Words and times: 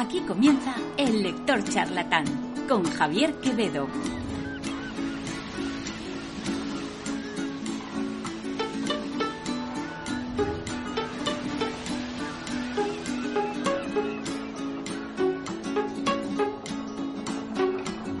Aquí 0.00 0.22
comienza 0.22 0.74
El 0.96 1.22
Lector 1.22 1.62
Charlatán 1.62 2.24
con 2.66 2.84
Javier 2.84 3.34
Quevedo. 3.34 3.86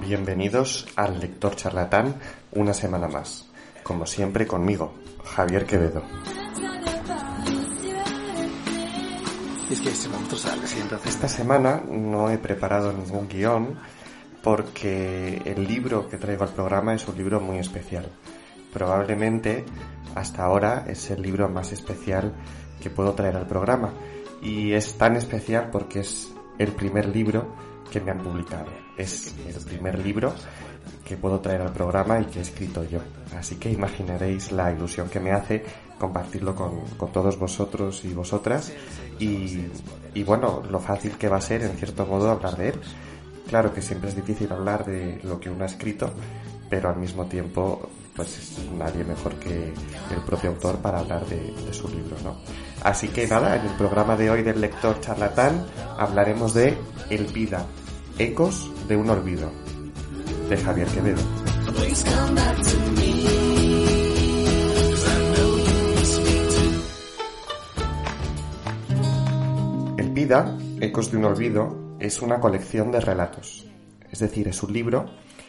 Bienvenidos 0.02 0.86
al 0.96 1.18
Lector 1.18 1.56
Charlatán 1.56 2.16
una 2.52 2.74
semana 2.74 3.08
más. 3.08 3.48
Como 3.82 4.04
siempre 4.04 4.46
conmigo, 4.46 4.92
Javier 5.24 5.64
Quevedo. 5.64 6.02
Es 9.70 9.80
que 9.80 9.90
ese 9.90 10.08
Esta 11.04 11.28
semana 11.28 11.80
no 11.88 12.28
he 12.28 12.38
preparado 12.38 12.92
ningún 12.92 13.28
guion 13.28 13.78
porque 14.42 15.40
el 15.44 15.64
libro 15.64 16.08
que 16.08 16.16
traigo 16.16 16.42
al 16.42 16.50
programa 16.50 16.92
es 16.94 17.06
un 17.06 17.16
libro 17.16 17.40
muy 17.40 17.58
especial. 17.58 18.10
Probablemente 18.72 19.64
hasta 20.16 20.42
ahora 20.42 20.86
es 20.88 21.08
el 21.12 21.22
libro 21.22 21.48
más 21.48 21.70
especial 21.70 22.34
que 22.82 22.90
puedo 22.90 23.12
traer 23.12 23.36
al 23.36 23.46
programa. 23.46 23.92
Y 24.42 24.72
es 24.72 24.98
tan 24.98 25.14
especial 25.14 25.68
porque 25.70 26.00
es 26.00 26.34
el 26.58 26.72
primer 26.72 27.06
libro 27.06 27.54
que 27.92 28.00
me 28.00 28.10
han 28.10 28.18
publicado. 28.18 28.72
Es 28.96 29.32
el 29.46 29.64
primer 29.64 30.00
libro 30.00 30.34
que 31.04 31.16
puedo 31.16 31.38
traer 31.38 31.62
al 31.62 31.72
programa 31.72 32.18
y 32.18 32.24
que 32.24 32.40
he 32.40 32.42
escrito 32.42 32.82
yo. 32.82 32.98
Así 33.38 33.54
que 33.54 33.70
imaginaréis 33.70 34.50
la 34.50 34.72
ilusión 34.72 35.08
que 35.08 35.20
me 35.20 35.30
hace 35.30 35.64
compartirlo 36.00 36.54
con, 36.56 36.80
con 36.96 37.12
todos 37.12 37.38
vosotros 37.38 38.04
y 38.04 38.14
vosotras 38.14 38.72
y, 39.18 39.66
y, 40.14 40.22
bueno, 40.24 40.62
lo 40.68 40.80
fácil 40.80 41.12
que 41.18 41.28
va 41.28 41.36
a 41.36 41.40
ser 41.42 41.62
en 41.62 41.76
cierto 41.76 42.06
modo 42.06 42.30
hablar 42.30 42.56
de 42.56 42.70
él. 42.70 42.80
Claro 43.46 43.74
que 43.74 43.82
siempre 43.82 44.08
es 44.08 44.16
difícil 44.16 44.50
hablar 44.50 44.86
de 44.86 45.20
lo 45.24 45.38
que 45.38 45.50
uno 45.50 45.64
ha 45.64 45.66
escrito, 45.66 46.10
pero 46.70 46.88
al 46.88 46.96
mismo 46.96 47.26
tiempo 47.26 47.90
pues 48.16 48.38
es 48.38 48.70
nadie 48.72 49.04
mejor 49.04 49.34
que 49.34 49.72
el 50.10 50.22
propio 50.26 50.50
autor 50.50 50.78
para 50.78 51.00
hablar 51.00 51.26
de, 51.26 51.52
de 51.52 51.72
su 51.72 51.88
libro, 51.88 52.16
¿no? 52.24 52.36
Así 52.82 53.08
que 53.08 53.26
nada, 53.26 53.56
en 53.56 53.66
el 53.66 53.76
programa 53.76 54.16
de 54.16 54.30
hoy 54.30 54.42
del 54.42 54.60
lector 54.60 55.00
charlatán 55.00 55.66
hablaremos 55.98 56.54
de 56.54 56.76
El 57.10 57.26
Vida, 57.26 57.66
Ecos 58.18 58.70
de 58.88 58.96
un 58.96 59.10
Olvido, 59.10 59.50
de 60.48 60.56
Javier 60.56 60.88
Quevedo. 60.88 61.22
Ecos 70.30 71.10
de 71.10 71.16
un 71.16 71.24
Olvido, 71.24 71.96
es 71.98 72.22
una 72.22 72.38
colección 72.38 72.92
de 72.92 73.00
relatos. 73.00 73.68
Es 74.12 74.20
decir, 74.20 74.46
es 74.46 74.62
un 74.62 74.72
libro 74.72 75.06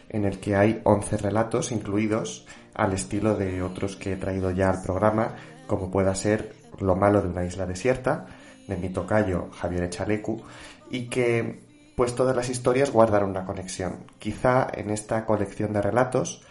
en 0.08 0.24
el 0.24 0.40
que 0.40 0.56
hay 0.56 0.80
11 0.82 1.18
relatos 1.18 1.70
incluidos 1.70 2.48
al 2.74 2.92
estilo 2.92 3.36
de 3.36 3.62
otros 3.62 3.94
que 3.94 4.14
he 4.14 4.16
traído 4.16 4.50
ya 4.50 4.70
al 4.70 4.82
programa, 4.82 5.36
como 5.68 5.88
pueda 5.88 6.16
ser 6.16 6.56
Lo 6.80 6.96
malo 6.96 7.22
de 7.22 7.28
una 7.28 7.44
isla 7.44 7.64
desierta, 7.64 8.26
de 8.66 8.76
mi 8.76 8.88
tocayo 8.88 9.50
Javier 9.52 9.84
Echalecu, 9.84 10.42
y 10.90 11.08
que 11.08 11.60
pues 11.94 12.16
todas 12.16 12.34
las 12.34 12.48
historias 12.48 12.90
guardan 12.90 13.22
una 13.22 13.44
conexión. 13.44 14.06
Quizá 14.18 14.66
en 14.74 14.90
esta 14.90 15.24
colección 15.26 15.72
de 15.72 15.80
relatos 15.80 16.42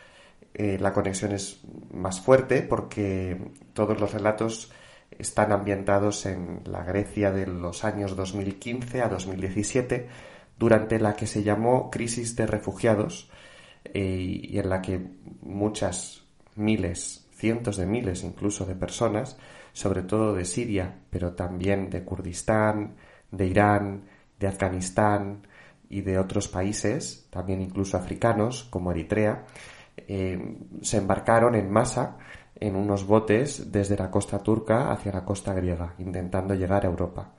eh, 0.54 0.78
la 0.80 0.94
conexión 0.94 1.34
es 1.34 1.60
más 1.92 2.22
fuerte 2.22 2.62
porque 2.62 3.52
todos 3.74 4.00
los 4.00 4.14
relatos 4.14 4.72
están 5.18 5.52
ambientados 5.52 6.26
en 6.26 6.62
la 6.66 6.84
Grecia 6.84 7.32
de 7.32 7.48
los 7.48 7.84
años 7.84 8.16
2015 8.16 9.02
a 9.02 9.10
2017, 9.10 10.08
durante 10.58 11.00
la 11.00 11.16
que 11.16 11.28
se 11.28 11.44
llamó 11.44 11.90
crisis 11.90 12.36
de 12.36 12.46
refugiados 12.46 13.30
eh, 13.84 14.42
y 14.44 14.60
en 14.60 14.70
la 14.70 14.82
que 14.82 15.02
muchas 15.42 16.24
miles, 16.56 17.28
cientos 17.34 17.78
de 17.78 17.86
miles 17.86 18.24
incluso 18.24 18.66
de 18.66 18.76
personas, 18.76 19.38
sobre 19.74 20.04
todo 20.04 20.34
de 20.34 20.46
Siria, 20.46 21.00
pero 21.10 21.34
también 21.34 21.90
de 21.90 22.04
Kurdistán, 22.04 22.96
de 23.32 23.48
Irán, 23.48 24.04
de 24.40 24.48
Afganistán 24.48 25.48
y 25.90 26.02
de 26.02 26.20
otros 26.20 26.48
países, 26.48 27.28
también 27.30 27.62
incluso 27.62 27.98
africanos, 27.98 28.68
como 28.70 28.92
Eritrea, 28.92 29.46
eh, 29.98 30.58
se 30.82 30.98
embarcaron 30.98 31.56
en 31.56 31.72
masa 31.72 32.18
en 32.62 32.76
unos 32.76 33.06
botes 33.06 33.72
desde 33.72 33.98
la 33.98 34.12
costa 34.12 34.40
turca 34.40 34.92
hacia 34.92 35.12
la 35.12 35.26
costa 35.26 35.54
griega, 35.54 35.96
intentando 35.98 36.54
llegar 36.54 36.86
a 36.86 36.90
Europa. 36.90 37.34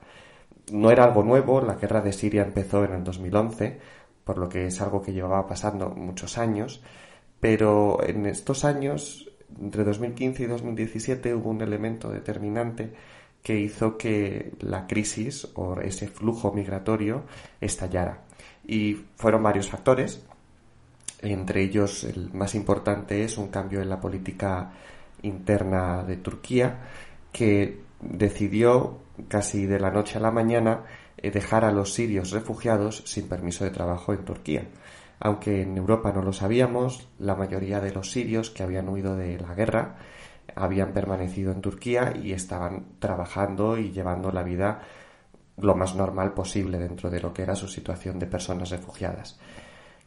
No 0.71 0.91
era 0.91 1.05
algo 1.05 1.23
nuevo, 1.23 1.61
la 1.61 1.75
guerra 1.75 2.01
de 2.01 2.11
Siria 2.11 2.43
empezó 2.43 2.83
en 2.83 2.93
el 2.93 3.03
2011, 3.03 3.79
por 4.25 4.37
lo 4.37 4.49
que 4.49 4.67
es 4.67 4.81
algo 4.81 5.01
que 5.01 5.13
llevaba 5.13 5.47
pasando 5.47 5.89
muchos 5.89 6.37
años, 6.37 6.81
pero 7.39 8.03
en 8.05 8.25
estos 8.25 8.65
años, 8.65 9.31
entre 9.59 9.85
2015 9.85 10.43
y 10.43 10.45
2017, 10.45 11.33
hubo 11.35 11.49
un 11.49 11.61
elemento 11.61 12.09
determinante 12.09 12.93
que 13.41 13.57
hizo 13.59 13.97
que 13.97 14.53
la 14.59 14.87
crisis 14.87 15.47
o 15.55 15.79
ese 15.79 16.07
flujo 16.07 16.51
migratorio 16.51 17.23
estallara. 17.61 18.23
Y 18.65 19.05
fueron 19.15 19.43
varios 19.43 19.69
factores, 19.69 20.25
entre 21.21 21.61
ellos 21.61 22.03
el 22.03 22.33
más 22.33 22.55
importante 22.55 23.23
es 23.23 23.37
un 23.37 23.47
cambio 23.47 23.81
en 23.81 23.89
la 23.89 24.01
política 24.01 24.73
interna 25.23 26.03
de 26.03 26.17
Turquía, 26.17 26.79
que 27.31 27.81
decidió 27.99 28.99
casi 29.27 29.65
de 29.65 29.79
la 29.79 29.91
noche 29.91 30.17
a 30.17 30.21
la 30.21 30.31
mañana 30.31 30.83
eh, 31.17 31.31
dejar 31.31 31.65
a 31.65 31.71
los 31.71 31.93
sirios 31.93 32.31
refugiados 32.31 33.03
sin 33.05 33.27
permiso 33.27 33.63
de 33.63 33.71
trabajo 33.71 34.13
en 34.13 34.25
Turquía. 34.25 34.67
Aunque 35.19 35.61
en 35.61 35.77
Europa 35.77 36.11
no 36.13 36.21
lo 36.21 36.33
sabíamos, 36.33 37.07
la 37.19 37.35
mayoría 37.35 37.79
de 37.79 37.93
los 37.93 38.11
sirios 38.11 38.49
que 38.49 38.63
habían 38.63 38.89
huido 38.89 39.15
de 39.15 39.39
la 39.39 39.53
guerra 39.53 39.95
habían 40.55 40.93
permanecido 40.93 41.51
en 41.51 41.61
Turquía 41.61 42.13
y 42.21 42.33
estaban 42.33 42.97
trabajando 42.99 43.77
y 43.77 43.91
llevando 43.91 44.31
la 44.31 44.43
vida 44.43 44.81
lo 45.57 45.75
más 45.75 45.95
normal 45.95 46.33
posible 46.33 46.77
dentro 46.77 47.09
de 47.09 47.21
lo 47.21 47.33
que 47.33 47.43
era 47.43 47.55
su 47.55 47.67
situación 47.67 48.19
de 48.19 48.27
personas 48.27 48.69
refugiadas. 48.69 49.39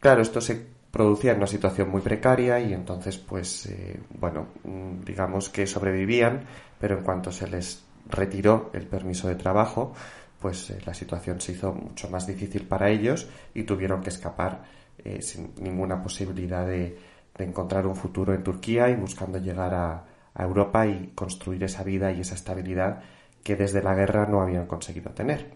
Claro, 0.01 0.23
esto 0.23 0.41
se 0.41 0.67
producía 0.91 1.35
una 1.35 1.47
situación 1.47 1.91
muy 1.91 2.01
precaria 2.01 2.61
y 2.61 2.73
entonces, 2.73 3.19
pues, 3.19 3.67
eh, 3.67 4.01
bueno, 4.19 4.49
mm, 4.65 5.05
digamos 5.05 5.49
que 5.49 5.67
sobrevivían, 5.67 6.45
pero 6.79 6.99
en 6.99 7.05
cuanto 7.05 7.33
se 7.33 7.49
les 7.49 7.85
retiró 8.09 8.71
el 8.73 8.87
permiso 8.87 9.29
de 9.29 9.35
trabajo, 9.35 9.93
pues 10.41 10.71
eh, 10.71 10.79
la 10.87 10.95
situación 10.95 11.41
se 11.41 11.53
hizo 11.53 11.73
mucho 11.73 12.09
más 12.11 12.27
difícil 12.27 12.67
para 12.67 12.91
ellos 12.91 13.29
y 13.55 13.65
tuvieron 13.65 14.03
que 14.03 14.11
escapar 14.11 14.65
eh, 15.05 15.21
sin 15.23 15.53
ninguna 15.61 16.03
posibilidad 16.03 16.67
de, 16.67 17.17
encontrar 17.39 17.87
un 17.87 17.95
futuro 17.95 18.33
en 18.33 18.43
Turquía 18.43 18.89
y 18.89 18.95
buscando 18.95 19.37
llegar 19.37 19.75
a 19.75 20.07
Europa 20.39 20.87
y 20.87 21.13
construir 21.15 21.63
esa 21.65 21.83
vida 21.83 22.11
y 22.11 22.23
esa 22.23 22.35
estabilidad 22.35 23.03
que 23.47 23.57
desde 23.57 23.83
la 23.83 23.95
guerra 23.95 24.27
no 24.27 24.41
habían 24.41 24.67
conseguido 24.67 25.11
tener. 25.11 25.51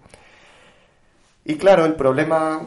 Y 1.45 1.57
claro, 1.57 1.85
el 1.85 1.95
problema 1.95 2.63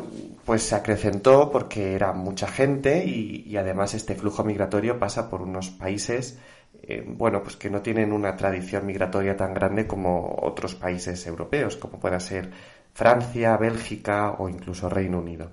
pues 0.45 0.63
se 0.63 0.75
acrecentó 0.75 1.49
porque 1.51 1.93
era 1.93 2.11
mucha 2.11 2.47
gente 2.47 3.05
y, 3.05 3.55
además 3.55 3.93
este 3.93 4.15
flujo 4.15 4.43
migratorio 4.43 4.99
pasa 4.99 5.29
por 5.29 5.41
unos 5.41 5.69
países 5.69 6.37
eh, 6.85 7.01
bueno, 7.07 7.41
pues 7.41 7.55
que 7.55 7.69
no 7.69 7.81
tienen 7.81 8.11
una 8.11 8.35
tradición 8.35 8.85
migratoria 8.85 9.37
tan 9.37 9.53
grande 9.53 9.87
como 9.87 10.37
otros 10.41 10.75
países 10.75 11.25
europeos, 11.27 11.77
como 11.77 11.97
pueda 11.97 12.19
ser 12.19 12.51
Francia, 12.93 13.55
Bélgica 13.55 14.35
o 14.37 14.49
incluso 14.49 14.89
Reino 14.89 15.19
Unido. 15.19 15.51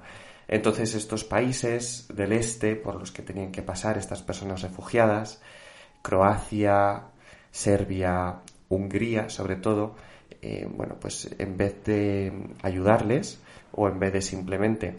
Entonces 0.49 0.95
estos 0.97 1.23
países 1.23 2.07
del 2.13 2.33
este 2.33 2.75
por 2.75 2.97
los 2.97 3.13
que 3.13 3.23
tenían 3.23 3.53
que 3.53 3.63
pasar 3.63 3.97
estas 3.97 4.23
personas 4.23 4.63
refugiadas, 4.63 5.41
Croacia, 6.03 7.05
Serbia, 7.53 8.41
Hungría 8.69 9.29
sobre 9.29 9.55
todo, 9.55 9.95
eh, 10.43 10.69
bueno, 10.71 10.97
pues 11.01 11.35
en 11.39 11.57
vez 11.57 11.85
de 11.85 12.33
ayudarles 12.63 13.41
o 13.73 13.89
en 13.89 13.99
vez 13.99 14.13
de 14.13 14.23
simplemente 14.23 14.99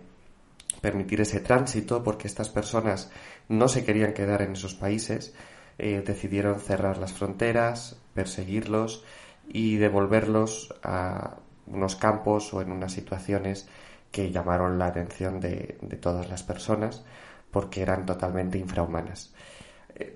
permitir 0.81 1.21
ese 1.21 1.39
tránsito 1.39 2.03
porque 2.03 2.27
estas 2.27 2.49
personas 2.49 3.11
no 3.49 3.67
se 3.67 3.83
querían 3.83 4.13
quedar 4.13 4.41
en 4.41 4.53
esos 4.53 4.73
países, 4.73 5.33
eh, 5.77 6.03
decidieron 6.05 6.59
cerrar 6.59 6.97
las 6.97 7.13
fronteras, 7.13 7.97
perseguirlos 8.13 9.03
y 9.47 9.77
devolverlos 9.77 10.73
a 10.83 11.37
unos 11.67 11.95
campos 11.95 12.53
o 12.53 12.61
en 12.61 12.71
unas 12.71 12.93
situaciones 12.93 13.67
que 14.11 14.31
llamaron 14.31 14.77
la 14.77 14.87
atención 14.87 15.39
de 15.39 15.97
todas 16.01 16.29
las 16.29 16.43
personas 16.43 17.03
porque 17.51 17.81
eran 17.81 18.05
totalmente 18.05 18.57
infrahumanas. 18.57 19.33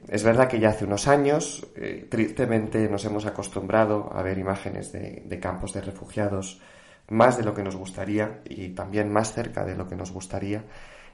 Es 0.07 0.23
verdad 0.23 0.47
que 0.47 0.59
ya 0.59 0.69
hace 0.69 0.85
unos 0.85 1.07
años, 1.07 1.67
eh, 1.75 2.07
tristemente, 2.09 2.87
nos 2.89 3.05
hemos 3.05 3.25
acostumbrado 3.25 4.11
a 4.13 4.21
ver 4.21 4.37
imágenes 4.37 4.91
de, 4.91 5.39
campos 5.41 5.73
de 5.73 5.81
refugiados 5.81 6.61
más 7.09 7.37
de 7.37 7.43
lo 7.43 7.53
que 7.53 7.63
nos 7.63 7.75
gustaría 7.75 8.41
y 8.45 8.69
también 8.69 9.11
más 9.11 9.33
cerca 9.33 9.63
de 9.63 9.75
lo 9.75 9.87
que 9.87 9.95
nos 9.95 10.11
gustaría. 10.11 10.63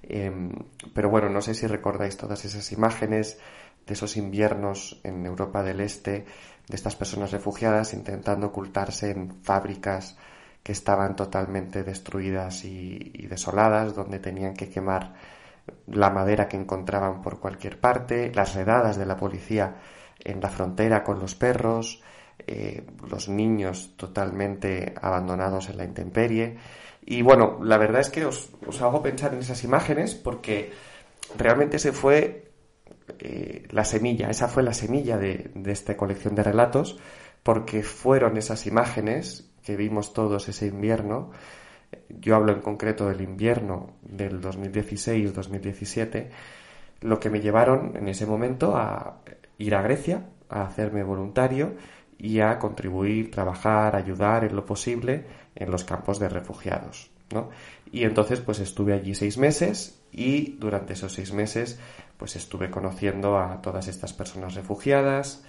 Em, 0.04 0.52
pero 0.94 1.10
bueno, 1.10 1.30
no 1.30 1.42
sé 1.42 1.54
si 1.54 1.68
recordáis 1.68 2.18
todas 2.18 2.46
esas 2.46 2.72
imágenes 2.72 3.40
de 3.86 3.94
esos 3.94 4.18
inviernos 4.18 5.00
en 5.04 5.26
Europa 5.26 5.64
del 5.64 5.82
Este, 5.82 6.26
de 6.68 6.76
estas 6.76 6.96
personas 6.96 7.32
refugiadas 7.32 7.94
intentando 7.94 8.48
ocultarse 8.48 9.12
en 9.12 9.44
fábricas 9.44 10.18
que 10.64 10.72
estaban 10.72 11.16
totalmente 11.16 11.84
destruidas 11.84 12.66
y, 12.66 13.28
desoladas, 13.28 13.96
donde 13.96 14.20
tenían 14.20 14.54
que 14.54 14.70
quemar 14.70 15.14
la 15.88 16.10
madera 16.10 16.48
que 16.48 16.58
encontraban 16.58 17.22
por 17.22 17.40
cualquier 17.40 17.80
parte, 17.80 18.31
las 18.34 18.56
redadas 18.56 18.98
de 18.98 19.06
la 19.06 19.18
policía 19.18 19.75
en 20.19 20.40
la 20.42 20.50
frontera 20.50 21.04
con 21.04 21.19
los 21.19 21.36
perros, 21.36 22.02
eh, 22.48 22.86
los 23.10 23.30
niños 23.30 23.94
totalmente 23.98 24.94
abandonados 25.02 25.69
en 25.69 25.78
la 25.78 25.86
intemperie. 25.86 26.58
Y 27.06 27.22
bueno, 27.22 27.60
la 27.63 27.78
verdad 27.78 28.02
es 28.02 28.10
que 28.10 28.25
os, 28.25 28.52
hago 28.81 29.02
pensar 29.02 29.34
en 29.34 29.40
esas 29.40 29.63
imágenes 29.63 30.16
porque 30.16 30.72
realmente 31.38 31.80
se 31.80 31.92
fue 31.92 32.52
eh, 33.19 33.68
la 33.72 33.86
semilla, 33.86 34.30
esa 34.30 34.48
fue 34.48 34.63
la 34.63 34.74
semilla 34.74 35.18
de, 35.18 35.52
de 35.54 35.72
esta 35.72 35.98
colección 35.98 36.36
de 36.36 36.44
relatos, 36.44 37.00
porque 37.44 37.84
fueron 37.84 38.38
esas 38.38 38.68
imágenes 38.68 39.52
que 39.63 39.75
vimos 39.75 40.13
todos 40.13 40.48
ese 40.50 40.68
invierno, 40.68 41.31
yo 42.10 42.36
hablo 42.36 42.52
en 42.54 42.62
concreto 42.62 43.08
del 43.08 43.22
invierno 43.22 43.94
del 44.02 44.42
2016-2017, 44.42 46.28
lo 47.02 47.20
que 47.20 47.30
me 47.30 47.42
llevaron 47.42 47.96
en 47.96 48.08
ese 48.08 48.26
momento 48.26 48.76
a 48.76 49.22
ir 49.58 49.76
a 49.76 49.82
Grecia, 49.82 50.26
a 50.50 50.64
hacerme 50.64 51.04
voluntario 51.04 51.76
y 52.18 52.40
a 52.40 52.60
contribuir, 52.60 53.32
trabajar, 53.32 53.96
ayudar 53.96 54.44
en 54.44 54.56
lo 54.56 54.66
posible 54.66 55.26
en 55.56 55.72
los 55.72 55.84
campos 55.84 56.20
de 56.20 56.30
refugiados. 56.30 57.10
¿no? 57.34 57.50
Y 57.92 58.04
entonces 58.04 58.40
pues 58.42 58.60
estuve 58.60 58.94
allí 58.94 59.16
seis 59.16 59.38
meses 59.38 60.02
y 60.12 60.58
durante 60.58 60.94
esos 60.94 61.14
seis 61.14 61.34
meses 61.34 61.80
pues 62.18 62.36
estuve 62.36 62.70
conociendo 62.70 63.40
a 63.40 63.62
todas 63.62 63.88
estas 63.88 64.14
personas 64.14 64.54
refugiadas, 64.54 65.44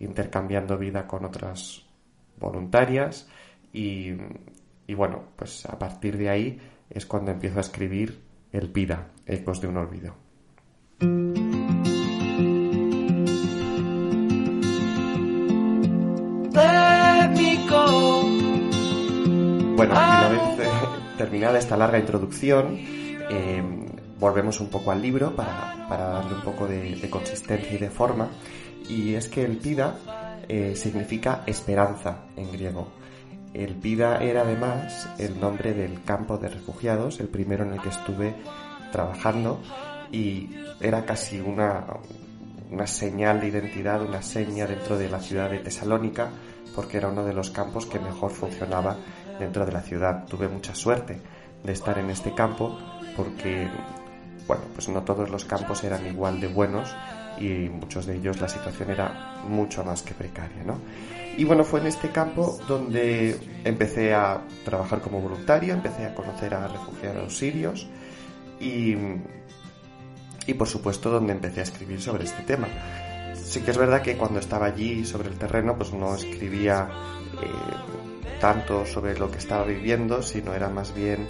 intercambiando 0.00 0.78
vida 0.78 1.06
con 1.06 1.24
otras 1.24 1.84
voluntarias 2.38 3.28
y, 3.72 4.12
bueno, 4.92 5.22
pues 5.36 5.64
a 5.64 5.78
partir 5.78 6.18
de 6.18 6.28
ahí 6.28 6.60
es 6.90 7.06
cuando 7.06 7.30
empiezo 7.30 7.56
a 7.56 7.62
escribir 7.62 8.20
El 8.52 8.70
Pida, 8.70 9.12
Ecos 9.24 9.62
de 9.62 9.68
un 9.68 9.78
Olvido. 9.78 10.14
Bueno, 19.76 19.92
una 19.94 20.28
vez 20.28 20.40
eh, 20.60 20.70
terminada 21.18 21.58
esta 21.58 21.76
larga 21.76 21.98
introducción, 21.98 22.78
eh, 22.78 23.62
volvemos 24.20 24.60
un 24.60 24.68
poco 24.68 24.92
al 24.92 25.02
libro 25.02 25.34
para, 25.34 25.74
darle 25.88 26.34
un 26.34 26.42
poco 26.42 26.66
de, 26.68 27.08
consistencia 27.10 27.74
y 27.74 27.78
de 27.78 27.90
forma. 27.90 28.28
Y 28.88 29.14
es 29.14 29.28
que 29.28 29.44
el 29.44 29.56
Pida 29.56 29.98
eh, 30.48 30.74
significa 30.76 31.42
esperanza 31.46 32.26
en 32.36 32.52
griego. 32.52 33.03
El 33.54 33.76
Pida 33.76 34.18
era 34.18 34.42
además 34.42 35.08
el 35.18 35.38
nombre 35.38 35.74
del 35.74 36.02
campo 36.02 36.38
de 36.38 36.48
refugiados, 36.48 37.20
el 37.20 37.28
primero 37.28 37.64
en 37.64 37.74
el 37.74 37.80
que 37.80 37.90
estuve 37.90 38.34
trabajando 38.90 39.62
y 40.10 40.50
era 40.80 41.04
casi 41.06 41.40
una, 41.40 41.84
una 42.70 42.86
señal 42.86 43.40
de 43.40 43.48
identidad, 43.48 44.02
una 44.02 44.22
seña 44.22 44.66
dentro 44.66 44.98
de 44.98 45.08
la 45.08 45.20
ciudad 45.20 45.50
de 45.50 45.60
Tesalónica, 45.60 46.30
porque 46.74 46.96
era 46.96 47.08
uno 47.08 47.24
de 47.24 47.32
los 47.32 47.50
campos 47.50 47.86
que 47.86 48.00
mejor 48.00 48.32
funcionaba 48.32 48.96
dentro 49.38 49.64
de 49.64 49.72
la 49.72 49.82
ciudad. 49.82 50.26
Tuve 50.26 50.48
mucha 50.48 50.74
suerte 50.74 51.20
de 51.62 51.72
estar 51.72 51.96
en 51.98 52.10
este 52.10 52.34
campo 52.34 52.76
porque, 53.16 53.68
bueno, 54.48 54.64
pues 54.74 54.88
no 54.88 55.02
todos 55.02 55.30
los 55.30 55.44
campos 55.44 55.84
eran 55.84 56.04
igual 56.06 56.40
de 56.40 56.48
buenos 56.48 56.94
y 57.38 57.68
muchos 57.68 58.06
de 58.06 58.16
ellos 58.16 58.40
la 58.40 58.48
situación 58.48 58.90
era 58.90 59.42
mucho 59.48 59.84
más 59.84 60.02
que 60.02 60.14
precaria, 60.14 60.64
¿no? 60.64 60.78
Y 61.36 61.44
bueno, 61.44 61.64
fue 61.64 61.80
en 61.80 61.86
este 61.86 62.10
campo 62.10 62.58
donde 62.68 63.36
empecé 63.64 64.14
a 64.14 64.42
trabajar 64.64 65.00
como 65.00 65.20
voluntario, 65.20 65.74
empecé 65.74 66.06
a 66.06 66.14
conocer 66.14 66.54
a 66.54 66.68
refugiados 66.68 67.36
sirios 67.36 67.88
y, 68.60 68.94
y 70.46 70.54
por 70.54 70.68
supuesto 70.68 71.10
donde 71.10 71.32
empecé 71.32 71.60
a 71.60 71.62
escribir 71.64 72.00
sobre 72.00 72.24
este 72.24 72.42
tema. 72.42 72.68
Sí 73.34 73.60
que 73.60 73.72
es 73.72 73.78
verdad 73.78 74.02
que 74.02 74.16
cuando 74.16 74.38
estaba 74.38 74.66
allí 74.66 75.04
sobre 75.04 75.28
el 75.28 75.36
terreno 75.36 75.76
pues 75.76 75.92
no 75.92 76.14
escribía 76.14 76.88
eh, 77.42 78.40
tanto 78.40 78.86
sobre 78.86 79.18
lo 79.18 79.30
que 79.30 79.38
estaba 79.38 79.64
viviendo, 79.64 80.22
sino 80.22 80.54
era 80.54 80.68
más 80.68 80.94
bien 80.94 81.26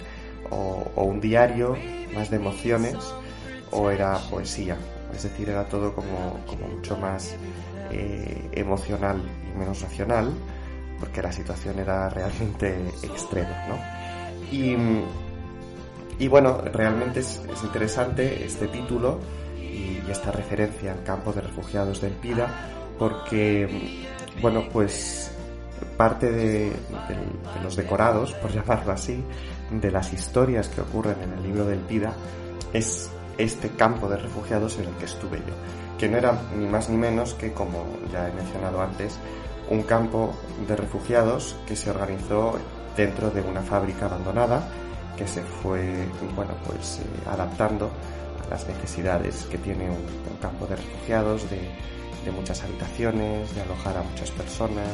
o, 0.49 0.91
un 0.95 1.19
diario 1.19 1.75
más 2.13 2.29
de 2.29 2.37
emociones 2.37 2.95
o 3.71 3.89
era 3.89 4.17
poesía. 4.29 4.77
Es 5.15 5.23
decir, 5.23 5.49
era 5.49 5.63
todo 5.65 5.93
como, 5.93 6.39
mucho 6.75 6.97
más 6.97 7.35
eh, 7.91 8.49
emocional 8.51 9.21
y 9.49 9.57
menos 9.57 9.81
racional, 9.81 10.31
porque 10.99 11.21
la 11.21 11.31
situación 11.31 11.79
era 11.79 12.09
realmente 12.09 12.75
extrema, 13.03 13.65
¿no? 13.67 13.77
Y, 14.51 14.75
y 16.19 16.27
bueno, 16.27 16.61
realmente 16.61 17.21
es, 17.21 17.41
interesante 17.63 18.45
este 18.45 18.67
título 18.67 19.19
y, 19.57 20.01
esta 20.09 20.31
referencia 20.31 20.91
al 20.91 21.03
campo 21.03 21.33
de 21.33 21.41
refugiados 21.41 21.99
del 21.99 22.13
PIDA, 22.13 22.47
porque, 22.99 24.05
bueno, 24.41 24.65
pues 24.71 25.31
parte 25.97 26.31
de, 26.31 26.71
los 27.63 27.75
decorados, 27.75 28.33
por 28.41 28.51
llamarlo 28.51 28.91
así, 28.91 29.23
de 29.71 29.91
las 29.91 30.13
historias 30.13 30.67
que 30.67 30.81
ocurren 30.81 31.21
en 31.23 31.33
el 31.33 31.43
libro 31.43 31.65
del 31.65 31.79
PIDA, 31.79 32.13
es 32.71 33.09
este 33.37 33.69
campo 33.69 34.07
de 34.07 34.17
refugiados 34.17 34.77
en 34.77 34.85
el 34.85 34.95
que 34.95 35.05
estuve 35.05 35.37
yo 35.39 35.53
que 35.97 36.09
no 36.09 36.17
era 36.17 36.37
ni 36.55 36.65
más 36.65 36.89
ni 36.89 36.97
menos 36.97 37.33
que, 37.33 37.53
como 37.53 37.85
ya 38.11 38.27
he 38.27 38.31
mencionado 38.33 38.81
antes, 38.81 39.17
un 39.69 39.83
campo 39.83 40.33
de 40.67 40.75
refugiados 40.75 41.55
que 41.67 41.75
se 41.75 41.89
organizó 41.89 42.59
dentro 42.95 43.31
de 43.31 43.41
una 43.41 43.61
fábrica 43.61 44.05
abandonada 44.05 44.67
que 45.17 45.27
se 45.27 45.41
fue 45.41 46.07
bueno 46.35 46.53
pues 46.67 46.99
eh, 46.99 47.29
adaptando 47.29 47.89
a 48.45 48.49
las 48.49 48.67
necesidades 48.67 49.45
que 49.45 49.57
tiene 49.57 49.89
un, 49.89 50.25
campo 50.41 50.67
de 50.67 50.75
refugiados 50.75 51.49
de, 51.49 52.31
muchas 52.31 52.63
habitaciones 52.63 53.53
de 53.55 53.61
alojar 53.61 53.97
a 53.97 54.03
muchas 54.03 54.31
personas 54.31 54.87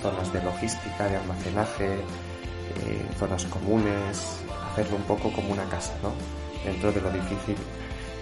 zonas 0.00 0.32
de 0.32 0.42
logística 0.42 1.06
de 1.06 1.16
almacenaje 1.16 1.94
eh, 1.94 3.06
zonas 3.18 3.44
comunes 3.44 4.40
hacerlo 4.72 4.96
un 4.96 5.02
poco 5.02 5.30
como 5.32 5.52
una 5.52 5.64
casa 5.64 5.92
no 6.02 6.41
dentro 6.64 6.92
de 6.92 7.00
lo 7.00 7.10
difícil 7.10 7.56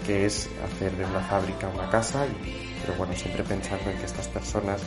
que 0.07 0.27
es 0.27 0.49
hacer 0.65 0.97
de 0.97 1.05
una 1.05 1.21
fábrica 1.21 1.69
una 1.69 1.89
casa, 1.91 2.27
y, 2.27 2.75
pero 2.81 2.97
bueno, 2.97 3.15
siempre 3.15 3.45
pensando 3.45 3.91
en 3.91 3.99
que 3.99 4.07
estas 4.07 4.29
personas 4.29 4.81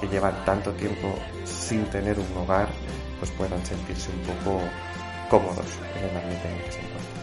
que 0.00 0.06
llevan 0.08 0.44
tanto 0.44 0.72
tiempo 0.72 1.14
sin 1.44 1.84
tener 1.86 2.18
un 2.18 2.36
hogar, 2.36 2.68
pues 3.18 3.30
puedan 3.32 3.64
sentirse 3.66 4.10
un 4.10 4.22
poco 4.22 4.60
cómodos 5.28 5.66
en 5.96 6.10
el 6.10 6.16
ambiente 6.16 6.48
en 6.48 6.54
el 6.54 6.62
que 6.64 6.72
se 6.72 6.78
encuentran. 6.78 7.22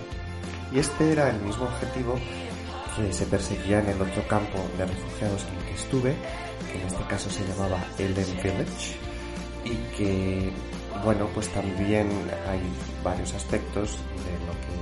Y 0.74 0.80
este 0.80 1.12
era 1.12 1.30
el 1.30 1.42
mismo 1.42 1.66
objetivo 1.66 2.16
que 2.96 3.14
se 3.14 3.26
perseguía 3.26 3.80
en 3.80 3.90
el 3.90 4.02
otro 4.02 4.28
campo 4.28 4.58
de 4.78 4.86
refugiados 4.86 5.46
en 5.46 5.58
el 5.60 5.66
que 5.66 5.74
estuve, 5.74 6.16
que 6.72 6.82
en 6.82 6.88
este 6.88 7.04
caso 7.04 7.30
se 7.30 7.48
llamaba 7.48 7.84
Eden 7.98 8.38
Village, 8.44 8.98
y 9.64 9.76
que, 9.98 10.52
bueno, 11.04 11.28
pues 11.34 11.48
también 11.50 12.10
hay 12.48 12.62
varios 13.04 13.34
aspectos 13.34 13.92
de 13.92 14.46
lo 14.46 14.54
que 14.62 14.79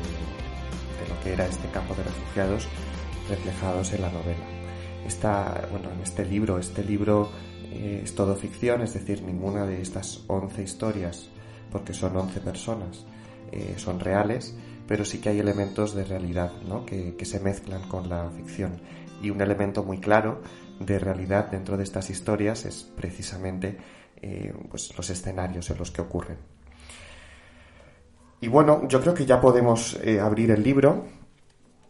que 1.27 1.33
era 1.33 1.45
este 1.45 1.67
campo 1.71 1.93
de 1.93 2.03
refugiados 2.03 2.67
reflejados 3.29 3.91
en 3.91 4.01
la 4.01 4.09
novela. 4.09 4.45
Está, 5.05 5.67
bueno, 5.71 5.91
en 5.91 5.99
este 5.99 6.25
libro, 6.25 6.57
este 6.57 6.85
libro 6.85 7.29
eh, 7.73 8.01
es 8.03 8.15
todo 8.15 8.33
ficción, 8.35 8.81
es 8.81 8.93
decir, 8.93 9.23
ninguna 9.23 9.65
de 9.65 9.81
estas 9.81 10.23
11 10.27 10.63
historias, 10.63 11.29
porque 11.69 11.93
son 11.93 12.15
11 12.15 12.39
personas, 12.39 13.05
eh, 13.51 13.73
son 13.75 13.99
reales, 13.99 14.55
pero 14.87 15.03
sí 15.03 15.19
que 15.19 15.27
hay 15.27 15.39
elementos 15.39 15.93
de 15.93 16.05
realidad 16.05 16.53
¿no? 16.65 16.85
que, 16.85 17.13
se 17.25 17.41
mezclan 17.41 17.81
con 17.89 18.07
la 18.07 18.29
ficción. 18.29 18.79
Y 19.21 19.29
un 19.29 19.41
elemento 19.41 19.83
muy 19.83 19.99
claro 19.99 20.41
de 20.79 20.97
realidad 20.97 21.51
dentro 21.51 21.75
de 21.75 21.83
estas 21.83 22.09
historias 22.09 22.63
es 22.65 22.83
precisamente 22.95 23.77
eh, 24.21 24.53
pues 24.69 24.95
los 24.95 25.09
escenarios 25.09 25.69
en 25.71 25.77
los 25.77 25.91
que 25.91 26.01
ocurren. 26.01 26.37
Y 28.39 28.47
bueno, 28.47 28.87
yo 28.87 29.01
creo 29.01 29.13
que 29.13 29.25
ya 29.25 29.41
podemos 29.41 29.99
eh, 30.03 30.19
abrir 30.19 30.51
el 30.51 30.61
libro, 30.61 31.05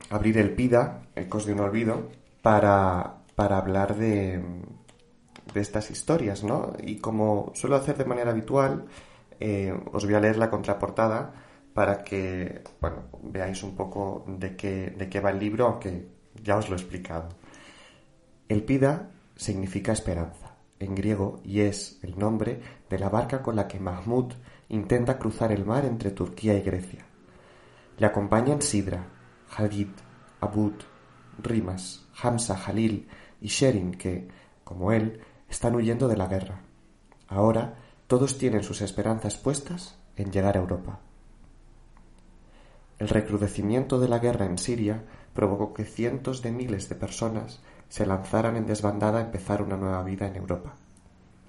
abrir 0.10 0.38
el 0.38 0.52
PIDA, 0.52 1.02
Ecos 1.16 1.46
de 1.46 1.54
un 1.54 1.60
Olvido, 1.60 2.10
para, 2.42 3.18
para 3.36 3.58
hablar 3.58 3.96
de, 3.98 4.42
de, 5.54 5.60
estas 5.60 5.92
historias, 5.92 6.44
¿no? 6.44 6.74
Y 6.82 6.98
como 7.00 7.52
suelo 7.54 7.76
hacer 7.76 7.98
de 7.98 8.06
manera 8.06 8.32
habitual, 8.32 8.86
eh, 9.40 9.74
os 9.92 10.06
voy 10.06 10.16
a 10.16 10.22
leer 10.22 10.38
la 10.38 10.50
contraportada 10.50 11.34
para 11.74 12.04
que, 12.04 12.64
bueno, 12.80 13.04
veáis 13.24 13.62
un 13.64 13.76
poco 13.76 14.24
de 14.28 14.56
qué, 14.56 14.92
de 14.98 15.10
qué 15.10 15.20
va 15.20 15.32
el 15.32 15.40
libro, 15.40 15.68
aunque 15.68 16.08
ya 16.42 16.58
os 16.58 16.70
lo 16.70 16.76
he 16.76 16.80
explicado. 16.80 17.30
El 18.48 18.64
PIDA 18.64 19.10
significa 19.36 19.92
esperanza 19.92 20.56
en 20.80 20.96
griego 20.96 21.42
y 21.44 21.62
es 21.62 22.00
el 22.04 22.18
nombre 22.18 22.62
de 22.90 23.00
la 23.00 23.10
barca 23.10 23.42
con 23.42 23.56
la 23.56 23.68
que 23.68 23.80
Mahmud 23.80 24.34
intenta 24.70 25.18
cruzar 25.18 25.52
el 25.52 25.66
mar 25.66 25.86
entre 25.86 26.12
Turquía 26.12 26.58
y 26.58 26.62
Grecia. 26.62 27.06
Le 27.98 28.06
acompañan 28.06 28.62
Sidra, 28.62 29.08
Hadid, 29.56 29.90
Abud, 30.42 30.74
Rimas, 31.42 32.06
Hamza, 32.22 32.58
Jalil 32.58 33.08
y 33.42 33.48
Sherin 33.48 33.92
que, 33.92 34.28
como 34.64 34.92
él, 34.92 35.22
están 35.50 35.76
huyendo 35.76 36.08
de 36.08 36.18
la 36.18 36.28
guerra. 36.28 36.62
Ahora 37.28 37.76
todos 38.08 38.38
tienen 38.38 38.64
sus 38.64 38.82
esperanzas 38.82 39.38
puestas 39.38 39.98
en 40.16 40.32
llegar 40.32 40.58
a 40.58 40.62
Europa. 40.62 41.00
El 43.00 43.10
recrudecimiento 43.10 44.00
de 44.00 44.08
la 44.08 44.20
guerra 44.20 44.46
en 44.46 44.58
Siria 44.58 45.04
provocó 45.34 45.74
que 45.74 45.86
cientos 45.86 46.42
de 46.42 46.52
miles 46.52 46.90
de 46.90 46.96
personas 46.96 47.62
se 47.90 48.06
lanzaran 48.06 48.56
en 48.56 48.66
desbandada 48.66 49.20
a 49.20 49.22
empezar 49.22 49.62
una 49.62 49.78
nueva 49.78 50.04
vida 50.04 50.28
en 50.28 50.36
Europa. 50.36 50.76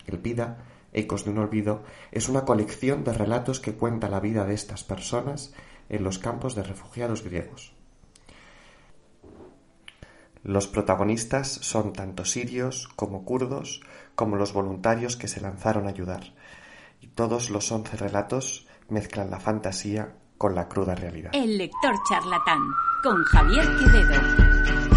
El 0.06 0.18
Pida, 0.18 0.58
Ecos 0.92 1.24
de 1.24 1.30
un 1.30 1.38
Olvido, 1.38 1.82
es 2.12 2.28
una 2.28 2.44
colección 2.44 3.04
de 3.04 3.12
relatos 3.12 3.60
que 3.60 3.74
cuenta 3.74 4.08
la 4.08 4.20
vida 4.20 4.44
de 4.44 4.54
estas 4.54 4.84
personas 4.84 5.52
en 5.88 6.04
los 6.04 6.18
campos 6.18 6.54
de 6.54 6.62
refugiados 6.62 7.22
griegos. 7.22 7.72
Los 10.42 10.66
protagonistas 10.66 11.48
son 11.48 11.92
tanto 11.92 12.24
sirios 12.24 12.88
como 12.96 13.24
kurdos, 13.24 13.82
como 14.14 14.36
los 14.36 14.52
voluntarios 14.52 15.16
que 15.16 15.28
se 15.28 15.40
lanzaron 15.40 15.86
a 15.86 15.90
ayudar, 15.90 16.32
y 17.00 17.08
todos 17.08 17.50
los 17.50 17.70
once 17.70 17.96
relatos 17.96 18.66
mezclan 18.88 19.30
la 19.30 19.40
fantasía 19.40 20.14
con 20.38 20.54
la 20.54 20.68
cruda 20.68 20.94
realidad. 20.94 21.32
El 21.34 21.58
lector 21.58 21.94
charlatán, 22.08 22.60
con 23.02 23.22
Javier 23.24 23.66
Quevedo. 23.76 24.87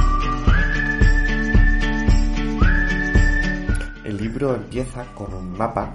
El 4.12 4.18
libro 4.18 4.54
empieza 4.54 5.06
con 5.16 5.34
un 5.34 5.58
mapa 5.58 5.94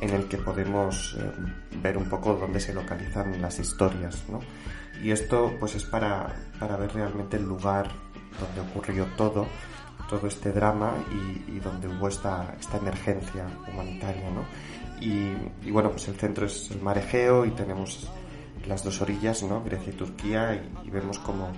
en 0.00 0.10
el 0.10 0.26
que 0.26 0.36
podemos 0.36 1.16
eh, 1.16 1.30
ver 1.80 1.96
un 1.96 2.08
poco 2.08 2.34
dónde 2.34 2.58
se 2.58 2.74
localizan 2.74 3.40
las 3.40 3.56
historias, 3.60 4.24
¿no? 4.28 4.40
Y 5.00 5.12
esto 5.12 5.54
pues 5.60 5.76
es 5.76 5.84
para, 5.84 6.34
para 6.58 6.76
ver 6.76 6.92
realmente 6.92 7.36
el 7.36 7.44
lugar 7.44 7.88
donde 8.40 8.68
ocurrió 8.68 9.06
todo, 9.16 9.46
todo 10.10 10.26
este 10.26 10.50
drama 10.50 10.92
y, 11.46 11.60
donde 11.60 11.86
hubo 11.86 12.08
esta, 12.08 12.52
esta 12.58 12.78
emergencia 12.78 13.46
humanitaria, 13.72 14.28
¿no? 14.28 14.44
Y, 15.00 15.32
y, 15.64 15.70
bueno, 15.70 15.92
pues 15.92 16.08
el 16.08 16.16
centro 16.16 16.46
es 16.46 16.68
el 16.72 16.82
mar 16.82 16.98
Egeo 16.98 17.46
y 17.46 17.52
tenemos 17.52 18.10
las 18.66 18.82
dos 18.82 19.00
orillas, 19.02 19.44
¿no? 19.44 19.62
Grecia 19.62 19.92
y 19.92 19.96
Turquía, 19.96 20.60
y, 20.84 20.90
vemos 20.90 21.20
como 21.20 21.52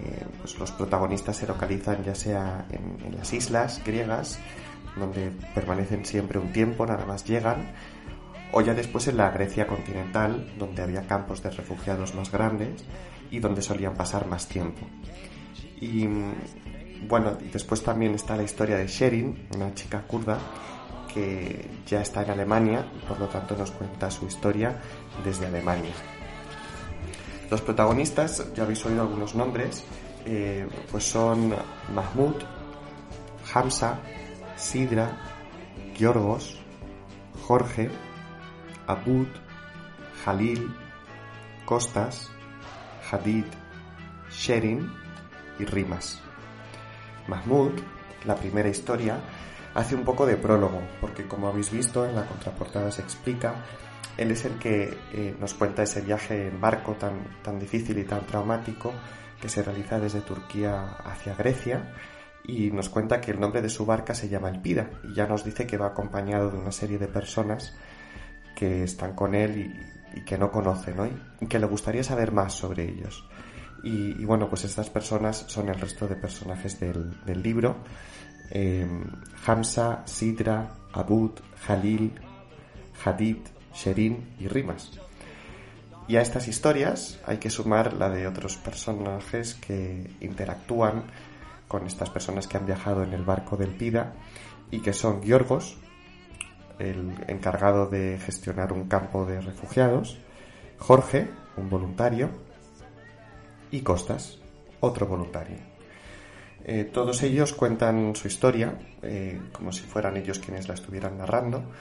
eh, 0.00 0.26
pues 0.40 0.58
los 0.58 0.72
protagonistas 0.72 1.36
se 1.36 1.46
localizan 1.46 2.04
ya 2.04 2.14
sea 2.14 2.66
en, 2.70 3.16
las 3.16 3.32
islas 3.32 3.80
griegas, 3.84 4.38
donde 4.96 5.30
permanecen 5.54 6.04
siempre 6.04 6.38
un 6.38 6.52
tiempo, 6.52 6.86
nada 6.86 7.04
más 7.04 7.24
llegan, 7.24 7.72
o 8.52 8.60
ya 8.60 8.74
después 8.74 9.08
en 9.08 9.16
la 9.16 9.30
Grecia 9.30 9.66
continental, 9.66 10.52
donde 10.58 10.82
había 10.82 11.06
campos 11.06 11.42
de 11.42 11.50
refugiados 11.50 12.14
más 12.14 12.30
grandes 12.30 12.84
y 13.30 13.40
donde 13.40 13.62
solían 13.62 13.94
pasar 13.94 14.26
más 14.26 14.46
tiempo. 14.46 14.86
Y 15.80 16.06
bueno, 17.08 17.36
después 17.52 17.82
también 17.82 18.14
está 18.14 18.36
la 18.36 18.44
historia 18.44 18.76
de 18.76 18.86
Sherin, 18.86 19.48
una 19.54 19.74
chica 19.74 20.02
kurda 20.06 20.38
que 21.12 21.70
ya 21.86 22.00
está 22.00 22.22
en 22.22 22.30
Alemania 22.30 22.84
por 23.06 23.20
lo 23.20 23.28
tanto 23.28 23.56
nos 23.56 23.70
cuenta 23.70 24.10
su 24.10 24.26
historia 24.26 24.80
desde 25.24 25.46
Alemania. 25.46 25.92
Los 27.50 27.60
protagonistas, 27.60 28.52
ya 28.54 28.64
habéis 28.64 28.84
oído 28.84 29.02
algunos 29.02 29.34
nombres, 29.34 29.84
eh, 30.26 30.66
pues 30.90 31.04
son 31.04 31.54
Mahmoud, 31.94 32.36
Hamza, 33.52 33.98
Sidra, 34.56 35.10
Giorgos, 35.96 36.60
Jorge, 37.46 37.90
Abud, 38.86 39.28
Jalil, 40.24 40.74
Costas, 41.64 42.30
Hadid, 43.10 43.46
Sherin 44.30 44.90
y 45.58 45.64
Rimas. 45.64 46.20
Mahmoud, 47.28 47.72
la 48.24 48.36
primera 48.36 48.68
historia, 48.68 49.18
hace 49.74 49.94
un 49.94 50.04
poco 50.04 50.26
de 50.26 50.36
prólogo, 50.36 50.80
porque 51.00 51.26
como 51.26 51.48
habéis 51.48 51.70
visto 51.70 52.04
en 52.04 52.14
la 52.14 52.26
contraportada 52.26 52.90
se 52.90 53.02
explica 53.02 53.64
él 54.16 54.30
es 54.30 54.44
el 54.44 54.58
que 54.58 54.96
eh, 55.12 55.34
nos 55.40 55.54
cuenta 55.54 55.82
ese 55.82 56.00
viaje 56.00 56.48
en 56.48 56.60
barco 56.60 56.92
tan, 56.92 57.40
tan 57.42 57.58
difícil 57.58 57.98
y 57.98 58.04
tan 58.04 58.24
traumático 58.26 58.92
que 59.40 59.48
se 59.48 59.62
realiza 59.62 59.98
desde 59.98 60.20
Turquía 60.20 60.96
hacia 61.04 61.34
Grecia 61.34 61.92
y 62.44 62.70
nos 62.70 62.90
cuenta 62.90 63.20
que 63.20 63.30
el 63.30 63.40
nombre 63.40 63.62
de 63.62 63.70
su 63.70 63.86
barca 63.86 64.14
se 64.14 64.28
llama 64.28 64.50
Elpida 64.50 64.90
y 65.02 65.14
ya 65.14 65.26
nos 65.26 65.44
dice 65.44 65.66
que 65.66 65.78
va 65.78 65.86
acompañado 65.88 66.50
de 66.50 66.58
una 66.58 66.72
serie 66.72 66.98
de 66.98 67.08
personas 67.08 67.74
que 68.54 68.84
están 68.84 69.14
con 69.14 69.34
él 69.34 69.74
y, 70.14 70.20
que 70.24 70.38
no 70.38 70.50
conoce 70.50 70.94
y, 71.40 71.46
que 71.46 71.58
le 71.58 71.66
gustaría 71.66 72.04
saber 72.04 72.32
más 72.32 72.52
sobre 72.52 72.84
ellos. 72.84 73.24
Y, 73.82 74.24
bueno, 74.24 74.48
pues 74.48 74.64
estas 74.64 74.88
personas 74.88 75.44
son 75.48 75.68
el 75.68 75.78
resto 75.78 76.06
de 76.06 76.16
personajes 76.16 76.80
del, 76.80 77.42
libro. 77.42 77.76
Eh, 78.50 78.86
Hamza, 79.44 80.02
Sidra, 80.06 80.70
Abud, 80.92 81.32
Jalil, 81.66 82.12
Hadid, 83.04 83.38
Sherin 83.74 84.36
y 84.38 84.48
Rimas. 84.48 84.92
Y 86.08 86.16
a 86.16 86.22
estas 86.22 86.48
historias 86.48 87.18
hay 87.26 87.38
que 87.38 87.50
sumar 87.50 87.92
la 87.94 88.08
de 88.08 88.26
otros 88.26 88.56
personajes 88.56 89.54
que 89.54 90.10
interactúan 90.20 91.04
con 91.74 91.88
estas 91.88 92.08
personas 92.08 92.46
que 92.46 92.56
han 92.56 92.66
viajado 92.66 93.02
en 93.02 93.12
el 93.14 93.24
barco 93.24 93.56
del 93.56 93.70
Pida 93.70 94.12
y 94.70 94.78
que 94.78 94.92
son 94.92 95.20
Giorgos, 95.24 95.76
el 96.78 97.12
encargado 97.26 97.88
de 97.88 98.16
gestionar 98.24 98.72
un 98.72 98.86
campo 98.86 99.26
de 99.26 99.40
refugiados, 99.40 100.16
Jorge, 100.78 101.28
un 101.56 101.68
voluntario, 101.68 102.30
y 103.72 103.80
Costas, 103.80 104.38
otro 104.78 105.08
voluntario. 105.08 105.56
Eh, 106.64 106.84
todos 106.84 107.24
ellos 107.24 107.52
cuentan 107.52 108.14
su 108.14 108.28
historia, 108.28 108.78
eh, 109.02 109.40
como 109.52 109.72
si 109.72 109.80
fueran 109.82 110.16
ellos 110.16 110.38
quienes 110.38 110.68
la 110.68 110.74
estuvieran 110.74 111.18
narrando, 111.18 111.72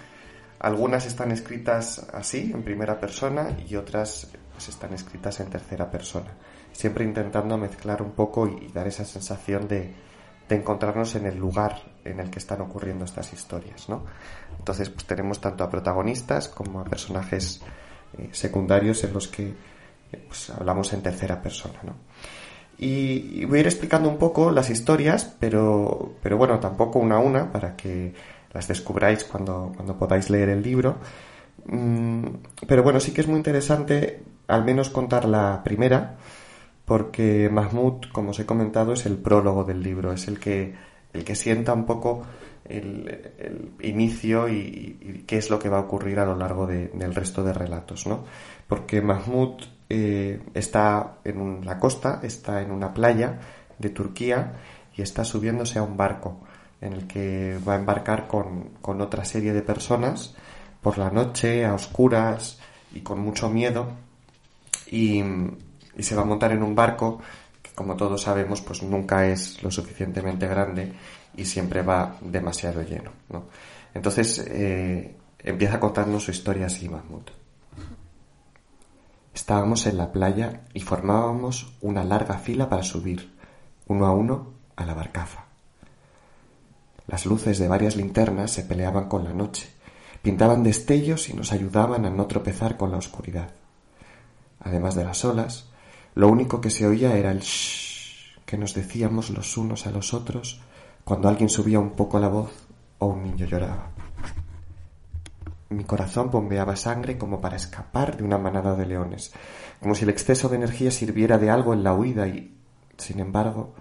algunas 0.57 1.05
están 1.05 1.31
escritas 1.31 2.09
así, 2.11 2.51
en 2.51 2.63
primera 2.63 2.99
persona, 2.99 3.55
y 3.69 3.75
otras 3.75 4.31
pues, 4.53 4.69
están 4.69 4.91
escritas 4.95 5.39
en 5.39 5.51
tercera 5.51 5.91
persona. 5.91 6.31
Siempre 6.73 7.05
intentando 7.05 7.57
mezclar 7.57 8.01
un 8.01 8.11
poco 8.11 8.47
y, 8.47 8.67
dar 8.73 8.87
esa 8.87 9.05
sensación 9.05 9.67
de, 9.67 9.93
encontrarnos 10.49 11.15
en 11.15 11.25
el 11.25 11.35
lugar 11.35 11.81
en 12.05 12.19
el 12.19 12.29
que 12.29 12.37
están 12.37 12.61
ocurriendo 12.61 13.05
estas 13.05 13.33
historias, 13.33 13.89
¿no? 13.89 14.03
Entonces, 14.59 14.87
pues 14.87 15.03
tenemos 15.05 15.41
tanto 15.41 15.63
a 15.63 15.69
protagonistas 15.69 16.47
como 16.47 16.79
a 16.79 16.83
personajes 16.83 17.59
eh, 18.19 18.29
secundarios 18.33 19.03
en 19.03 19.13
los 19.13 19.27
que 19.27 19.47
eh, 19.47 20.25
pues, 20.27 20.51
hablamos 20.51 20.93
en 20.93 21.01
tercera 21.01 21.41
persona, 21.41 21.79
¿no? 21.81 21.95
Y, 22.77 23.41
y, 23.41 23.45
voy 23.45 23.57
a 23.57 23.61
ir 23.61 23.65
explicando 23.65 24.07
un 24.07 24.17
poco 24.17 24.51
las 24.51 24.69
historias, 24.69 25.35
pero, 25.39 26.13
pero 26.21 26.37
bueno, 26.37 26.59
tampoco 26.59 26.99
una 26.99 27.15
a 27.15 27.19
una, 27.19 27.51
para 27.51 27.75
que 27.75 28.13
las 28.53 28.67
descubráis 28.67 29.23
cuando, 29.23 29.73
cuando 29.75 29.97
podáis 29.97 30.29
leer 30.29 30.49
el 30.49 30.61
libro. 30.61 30.97
Mm, 31.65 32.25
pero 32.67 32.83
bueno, 32.83 32.99
sí 32.99 33.11
que 33.11 33.21
es 33.21 33.27
muy 33.27 33.37
interesante 33.37 34.23
al 34.47 34.63
menos 34.63 34.89
contar 34.89 35.25
la 35.25 35.61
primera, 35.63 36.15
porque 36.85 37.49
Mahmoud, 37.49 38.05
como 38.11 38.31
os 38.31 38.39
he 38.39 38.45
comentado, 38.45 38.93
es 38.93 39.05
el 39.05 39.17
prólogo 39.17 39.63
del 39.63 39.81
libro, 39.81 40.11
es 40.11 40.27
el 40.27 40.39
que, 40.39 40.75
el 41.13 41.23
que 41.23 41.35
sienta 41.35 41.73
un 41.73 41.85
poco 41.85 42.23
el, 42.65 43.71
inicio 43.81 44.49
y, 44.49 45.23
qué 45.27 45.37
es 45.37 45.49
lo 45.49 45.59
que 45.59 45.69
va 45.69 45.77
a 45.77 45.81
ocurrir 45.81 46.19
a 46.19 46.25
lo 46.25 46.35
largo 46.35 46.67
del 46.67 47.15
resto 47.15 47.43
de 47.43 47.53
relatos, 47.53 48.07
¿no? 48.07 48.23
Porque 48.67 49.01
Mahmoud 49.01 49.63
eh, 49.89 50.41
está 50.53 51.17
en 51.23 51.65
la 51.65 51.79
costa, 51.79 52.19
está 52.23 52.61
en 52.61 52.71
una 52.71 52.93
playa 52.93 53.39
de 53.77 53.89
Turquía 53.89 54.53
y 54.95 55.01
está 55.01 55.23
subiéndose 55.23 55.79
a 55.79 55.83
un 55.83 55.97
barco 55.97 56.39
en 56.81 56.93
el 56.93 57.07
que 57.07 57.59
va 57.67 57.73
a 57.73 57.77
embarcar 57.77 58.27
con, 58.27 58.71
otra 58.81 59.23
serie 59.23 59.53
de 59.53 59.61
personas 59.61 60.35
por 60.81 60.97
la 60.97 61.09
noche, 61.09 61.65
a 61.65 61.73
oscuras 61.73 62.59
y 62.93 63.01
con 63.01 63.19
mucho 63.19 63.49
miedo. 63.49 63.87
Y, 64.91 65.23
se 66.01 66.15
va 66.15 66.23
a 66.23 66.25
montar 66.25 66.51
en 66.51 66.63
un 66.63 66.73
barco 66.73 67.19
que, 67.61 67.71
como 67.71 67.95
todos 67.95 68.23
sabemos, 68.23 68.61
pues 68.61 68.81
nunca 68.81 69.27
es 69.27 69.61
lo 69.61 69.69
suficientemente 69.69 70.47
grande 70.47 70.93
y 71.35 71.45
siempre 71.45 71.81
va 71.81 72.17
demasiado 72.21 72.81
lleno. 72.81 73.11
Entonces 73.93 74.43
eh, 74.47 75.15
empieza 75.39 75.75
a 75.75 75.79
contarnos 75.79 76.23
su 76.23 76.31
historia 76.31 76.65
así, 76.65 76.89
Mahmoud. 76.89 77.29
Estábamos 79.33 79.87
en 79.87 79.97
la 79.97 80.11
playa 80.11 80.61
y 80.73 80.81
formábamos 80.81 81.73
una 81.81 82.03
larga 82.03 82.37
fila 82.37 82.69
para 82.69 82.83
subir, 82.83 83.33
uno 83.87 84.05
a 84.05 84.11
uno, 84.11 84.53
a 84.75 84.85
la 84.85 84.93
barcaza. 84.93 85.45
Las 87.07 87.25
luces 87.25 87.59
de 87.59 87.67
varias 87.67 87.95
linternas 87.95 88.51
se 88.51 88.63
peleaban 88.63 89.09
con 89.09 89.23
la 89.23 89.33
noche, 89.33 89.67
pintaban 90.21 90.63
destellos 90.63 91.29
y 91.29 91.33
nos 91.33 91.51
ayudaban 91.51 92.05
a 92.05 92.09
no 92.09 92.27
tropezar 92.27 92.77
con 92.77 92.91
la 92.91 92.97
oscuridad. 92.97 93.49
Además 94.61 94.95
de 94.95 95.03
las 95.03 95.25
olas, 95.25 95.69
lo 96.15 96.27
único 96.27 96.61
que 96.61 96.69
se 96.69 96.85
oía 96.87 97.15
era 97.15 97.31
el 97.31 97.39
shh 97.39 98.39
que 98.45 98.57
nos 98.57 98.73
decíamos 98.73 99.29
los 99.29 99.57
unos 99.57 99.87
a 99.87 99.91
los 99.91 100.13
otros 100.13 100.61
cuando 101.03 101.27
alguien 101.27 101.49
subía 101.49 101.79
un 101.79 101.91
poco 101.91 102.19
la 102.19 102.27
voz 102.27 102.51
o 102.99 103.07
un 103.07 103.23
niño 103.23 103.45
lloraba. 103.45 103.91
Mi 105.69 105.85
corazón 105.85 106.29
bombeaba 106.29 106.75
sangre 106.75 107.17
como 107.17 107.41
para 107.41 107.55
escapar 107.55 108.15
de 108.15 108.23
una 108.23 108.37
manada 108.37 108.75
de 108.75 108.85
leones, 108.85 109.33
como 109.81 109.95
si 109.95 110.03
el 110.03 110.11
exceso 110.11 110.49
de 110.49 110.57
energía 110.57 110.91
sirviera 110.91 111.37
de 111.37 111.49
algo 111.49 111.73
en 111.73 111.83
la 111.83 111.93
huida 111.93 112.27
y, 112.27 112.55
sin 112.97 113.19
embargo, 113.19 113.73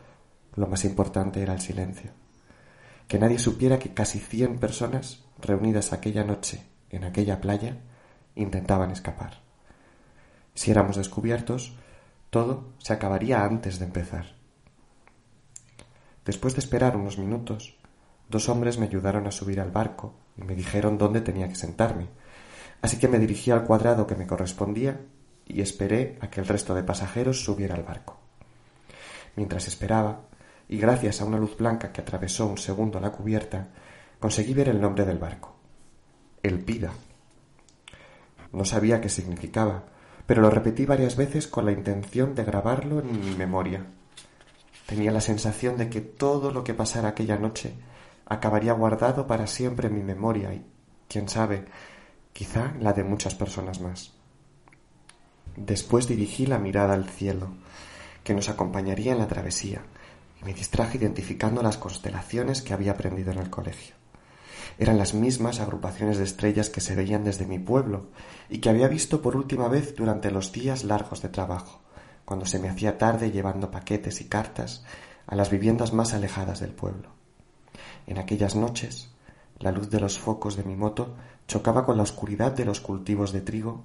lo 0.54 0.66
más 0.66 0.84
importante 0.84 1.42
era 1.42 1.52
el 1.52 1.60
silencio 1.60 2.12
que 3.12 3.18
nadie 3.18 3.38
supiera 3.38 3.78
que 3.78 3.92
casi 3.92 4.18
cien 4.18 4.58
personas 4.58 5.22
reunidas 5.38 5.92
aquella 5.92 6.24
noche 6.24 6.64
en 6.88 7.04
aquella 7.04 7.42
playa 7.42 7.76
intentaban 8.34 8.90
escapar. 8.90 9.42
Si 10.54 10.70
éramos 10.70 10.96
descubiertos, 10.96 11.76
todo 12.32 12.72
se 12.78 12.94
acabaría 12.94 13.44
antes 13.44 13.78
de 13.78 13.84
empezar. 13.84 14.24
Después 16.24 16.54
de 16.54 16.60
esperar 16.60 16.96
unos 16.96 17.18
minutos, 17.18 17.76
dos 18.30 18.48
hombres 18.48 18.78
me 18.78 18.86
ayudaron 18.86 19.26
a 19.26 19.30
subir 19.30 19.60
al 19.60 19.70
barco 19.70 20.14
y 20.38 20.42
me 20.44 20.54
dijeron 20.54 20.96
dónde 20.96 21.20
tenía 21.20 21.46
que 21.46 21.56
sentarme. 21.56 22.08
Así 22.80 22.98
que 22.98 23.06
me 23.06 23.18
dirigí 23.18 23.50
al 23.50 23.64
cuadrado 23.64 24.06
que 24.06 24.14
me 24.14 24.26
correspondía 24.26 24.98
y 25.46 25.60
esperé 25.60 26.16
a 26.22 26.30
que 26.30 26.40
el 26.40 26.48
resto 26.48 26.74
de 26.74 26.82
pasajeros 26.82 27.44
subiera 27.44 27.74
al 27.74 27.82
barco. 27.82 28.16
Mientras 29.36 29.68
esperaba, 29.68 30.22
y 30.70 30.78
gracias 30.78 31.20
a 31.20 31.26
una 31.26 31.36
luz 31.36 31.58
blanca 31.58 31.92
que 31.92 32.00
atravesó 32.00 32.46
un 32.46 32.56
segundo 32.56 32.98
la 32.98 33.12
cubierta, 33.12 33.68
conseguí 34.18 34.54
ver 34.54 34.70
el 34.70 34.80
nombre 34.80 35.04
del 35.04 35.18
barco. 35.18 35.54
El 36.42 36.64
Pida. 36.64 36.92
No 38.52 38.64
sabía 38.64 39.02
qué 39.02 39.10
significaba, 39.10 39.91
pero 40.26 40.42
lo 40.42 40.50
repetí 40.50 40.86
varias 40.86 41.16
veces 41.16 41.46
con 41.46 41.66
la 41.66 41.72
intención 41.72 42.34
de 42.34 42.44
grabarlo 42.44 43.00
en 43.00 43.20
mi 43.20 43.34
memoria. 43.34 43.84
Tenía 44.86 45.12
la 45.12 45.20
sensación 45.20 45.76
de 45.76 45.88
que 45.88 46.00
todo 46.00 46.52
lo 46.52 46.64
que 46.64 46.74
pasara 46.74 47.08
aquella 47.08 47.36
noche 47.36 47.74
acabaría 48.26 48.72
guardado 48.72 49.26
para 49.26 49.46
siempre 49.46 49.88
en 49.88 49.94
mi 49.94 50.02
memoria 50.02 50.52
y, 50.54 50.64
quién 51.08 51.28
sabe, 51.28 51.64
quizá 52.32 52.72
la 52.80 52.92
de 52.92 53.04
muchas 53.04 53.34
personas 53.34 53.80
más. 53.80 54.12
Después 55.56 56.08
dirigí 56.08 56.46
la 56.46 56.58
mirada 56.58 56.94
al 56.94 57.08
cielo, 57.08 57.48
que 58.24 58.34
nos 58.34 58.48
acompañaría 58.48 59.12
en 59.12 59.18
la 59.18 59.28
travesía, 59.28 59.82
y 60.40 60.44
me 60.44 60.54
distraje 60.54 60.98
identificando 60.98 61.62
las 61.62 61.76
constelaciones 61.76 62.62
que 62.62 62.72
había 62.72 62.92
aprendido 62.92 63.32
en 63.32 63.38
el 63.38 63.50
colegio. 63.50 64.01
Eran 64.82 64.98
las 64.98 65.14
mismas 65.14 65.60
agrupaciones 65.60 66.18
de 66.18 66.24
estrellas 66.24 66.68
que 66.68 66.80
se 66.80 66.96
veían 66.96 67.22
desde 67.22 67.46
mi 67.46 67.60
pueblo 67.60 68.08
y 68.50 68.58
que 68.58 68.68
había 68.68 68.88
visto 68.88 69.22
por 69.22 69.36
última 69.36 69.68
vez 69.68 69.94
durante 69.94 70.32
los 70.32 70.50
días 70.50 70.82
largos 70.82 71.22
de 71.22 71.28
trabajo, 71.28 71.82
cuando 72.24 72.46
se 72.46 72.58
me 72.58 72.68
hacía 72.68 72.98
tarde 72.98 73.30
llevando 73.30 73.70
paquetes 73.70 74.20
y 74.20 74.24
cartas 74.24 74.84
a 75.28 75.36
las 75.36 75.50
viviendas 75.50 75.92
más 75.92 76.14
alejadas 76.14 76.58
del 76.58 76.72
pueblo. 76.72 77.10
En 78.08 78.18
aquellas 78.18 78.56
noches, 78.56 79.08
la 79.60 79.70
luz 79.70 79.88
de 79.88 80.00
los 80.00 80.18
focos 80.18 80.56
de 80.56 80.64
mi 80.64 80.74
moto 80.74 81.14
chocaba 81.46 81.86
con 81.86 81.96
la 81.96 82.02
oscuridad 82.02 82.50
de 82.50 82.64
los 82.64 82.80
cultivos 82.80 83.30
de 83.30 83.40
trigo, 83.40 83.84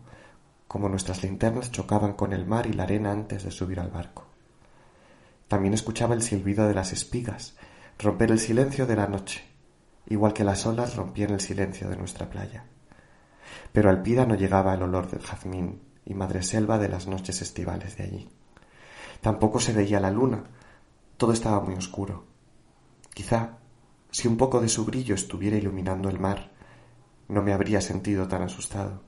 como 0.68 0.90
nuestras 0.90 1.22
linternas 1.22 1.72
chocaban 1.72 2.14
con 2.14 2.34
el 2.34 2.48
mar 2.48 2.66
y 2.66 2.74
la 2.74 2.86
arena 2.86 3.12
antes 3.12 3.44
de 3.44 3.52
subir 3.52 3.80
al 3.80 3.92
barco. 3.92 4.26
También 5.48 5.76
escuchaba 5.76 6.16
el 6.16 6.24
silbido 6.24 6.68
de 6.68 6.74
las 6.74 6.92
espigas 6.92 7.56
romper 8.00 8.32
el 8.32 8.40
silencio 8.40 8.88
de 8.88 8.96
la 8.96 9.06
noche, 9.06 9.57
igual 10.08 10.34
que 10.34 10.44
las 10.44 10.66
olas 10.66 10.96
rompían 10.96 11.32
el 11.32 11.42
silencio 11.42 11.90
de 11.90 11.98
nuestra 11.98 12.30
playa. 12.30 12.66
Pero 13.72 13.90
al 13.90 14.02
Pida 14.02 14.26
no 14.26 14.36
llegaba 14.36 14.74
el 14.74 14.82
olor 14.82 15.10
del 15.10 15.22
jazmín 15.22 15.82
y 16.06 16.14
madreselva 16.14 16.78
de 16.78 16.90
las 16.90 17.08
noches 17.08 17.42
estivales 17.42 17.98
de 17.98 18.04
allí. 18.04 18.30
Tampoco 19.22 19.60
se 19.60 19.74
veía 19.74 20.00
la 20.00 20.12
luna, 20.12 20.44
todo 21.18 21.34
estaba 21.34 21.60
muy 21.60 21.76
oscuro. 21.76 22.26
Quizá, 23.14 23.58
si 24.12 24.28
un 24.28 24.38
poco 24.38 24.62
de 24.62 24.70
su 24.70 24.86
brillo 24.86 25.16
estuviera 25.16 25.58
iluminando 25.58 26.10
el 26.10 26.20
mar, 26.20 26.52
no 27.28 27.42
me 27.42 27.54
habría 27.54 27.82
sentido 27.82 28.28
tan 28.28 28.44
asustado. 28.44 29.02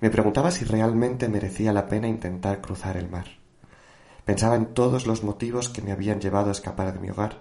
Me 0.00 0.10
preguntaba 0.10 0.50
si 0.50 0.64
realmente 0.64 1.28
merecía 1.28 1.72
la 1.72 1.88
pena 1.88 2.08
intentar 2.08 2.60
cruzar 2.60 2.96
el 2.96 3.08
mar. 3.08 3.26
Pensaba 4.24 4.54
en 4.56 4.74
todos 4.74 5.06
los 5.06 5.24
motivos 5.24 5.68
que 5.68 5.82
me 5.82 5.92
habían 5.92 6.20
llevado 6.20 6.50
a 6.50 6.52
escapar 6.52 6.92
de 6.92 7.00
mi 7.00 7.10
hogar, 7.10 7.40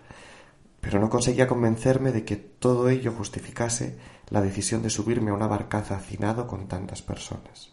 pero 0.81 0.99
no 0.99 1.09
conseguía 1.09 1.47
convencerme 1.47 2.11
de 2.11 2.25
que 2.25 2.35
todo 2.35 2.89
ello 2.89 3.13
justificase 3.13 3.97
la 4.29 4.41
decisión 4.41 4.81
de 4.81 4.89
subirme 4.89 5.29
a 5.29 5.35
una 5.35 5.47
barcaza 5.47 5.95
hacinado 5.95 6.47
con 6.47 6.67
tantas 6.67 7.03
personas. 7.03 7.71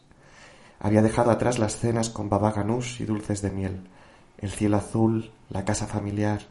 Había 0.79 1.03
dejado 1.03 1.31
atrás 1.31 1.59
las 1.59 1.77
cenas 1.79 2.11
con 2.11 2.29
baba 2.29 2.53
ganús 2.53 3.01
y 3.01 3.05
dulces 3.05 3.43
de 3.43 3.51
miel, 3.51 3.89
el 4.37 4.51
cielo 4.51 4.77
azul, 4.77 5.33
la 5.49 5.65
casa 5.65 5.87
familiar. 5.87 6.43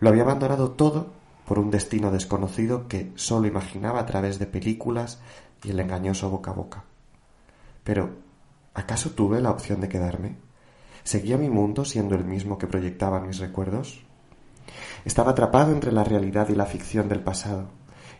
Lo 0.00 0.08
había 0.08 0.22
abandonado 0.22 0.70
todo 0.70 1.12
por 1.44 1.58
un 1.58 1.70
destino 1.70 2.10
desconocido 2.10 2.88
que 2.88 3.12
sólo 3.16 3.46
imaginaba 3.46 4.00
a 4.00 4.06
través 4.06 4.38
de 4.38 4.46
películas 4.46 5.20
y 5.62 5.70
el 5.70 5.80
engañoso 5.80 6.30
boca 6.30 6.52
a 6.52 6.54
boca. 6.54 6.84
Pero, 7.82 8.16
¿acaso 8.72 9.10
tuve 9.10 9.40
la 9.40 9.50
opción 9.50 9.80
de 9.80 9.88
quedarme? 9.88 10.36
¿Seguía 11.02 11.36
mi 11.36 11.50
mundo 11.50 11.84
siendo 11.84 12.14
el 12.14 12.24
mismo 12.24 12.56
que 12.56 12.66
proyectaban 12.66 13.26
mis 13.26 13.38
recuerdos? 13.38 14.04
Estaba 15.04 15.32
atrapado 15.32 15.72
entre 15.72 15.92
la 15.92 16.02
realidad 16.02 16.48
y 16.48 16.54
la 16.54 16.66
ficción 16.66 17.08
del 17.08 17.20
pasado 17.20 17.68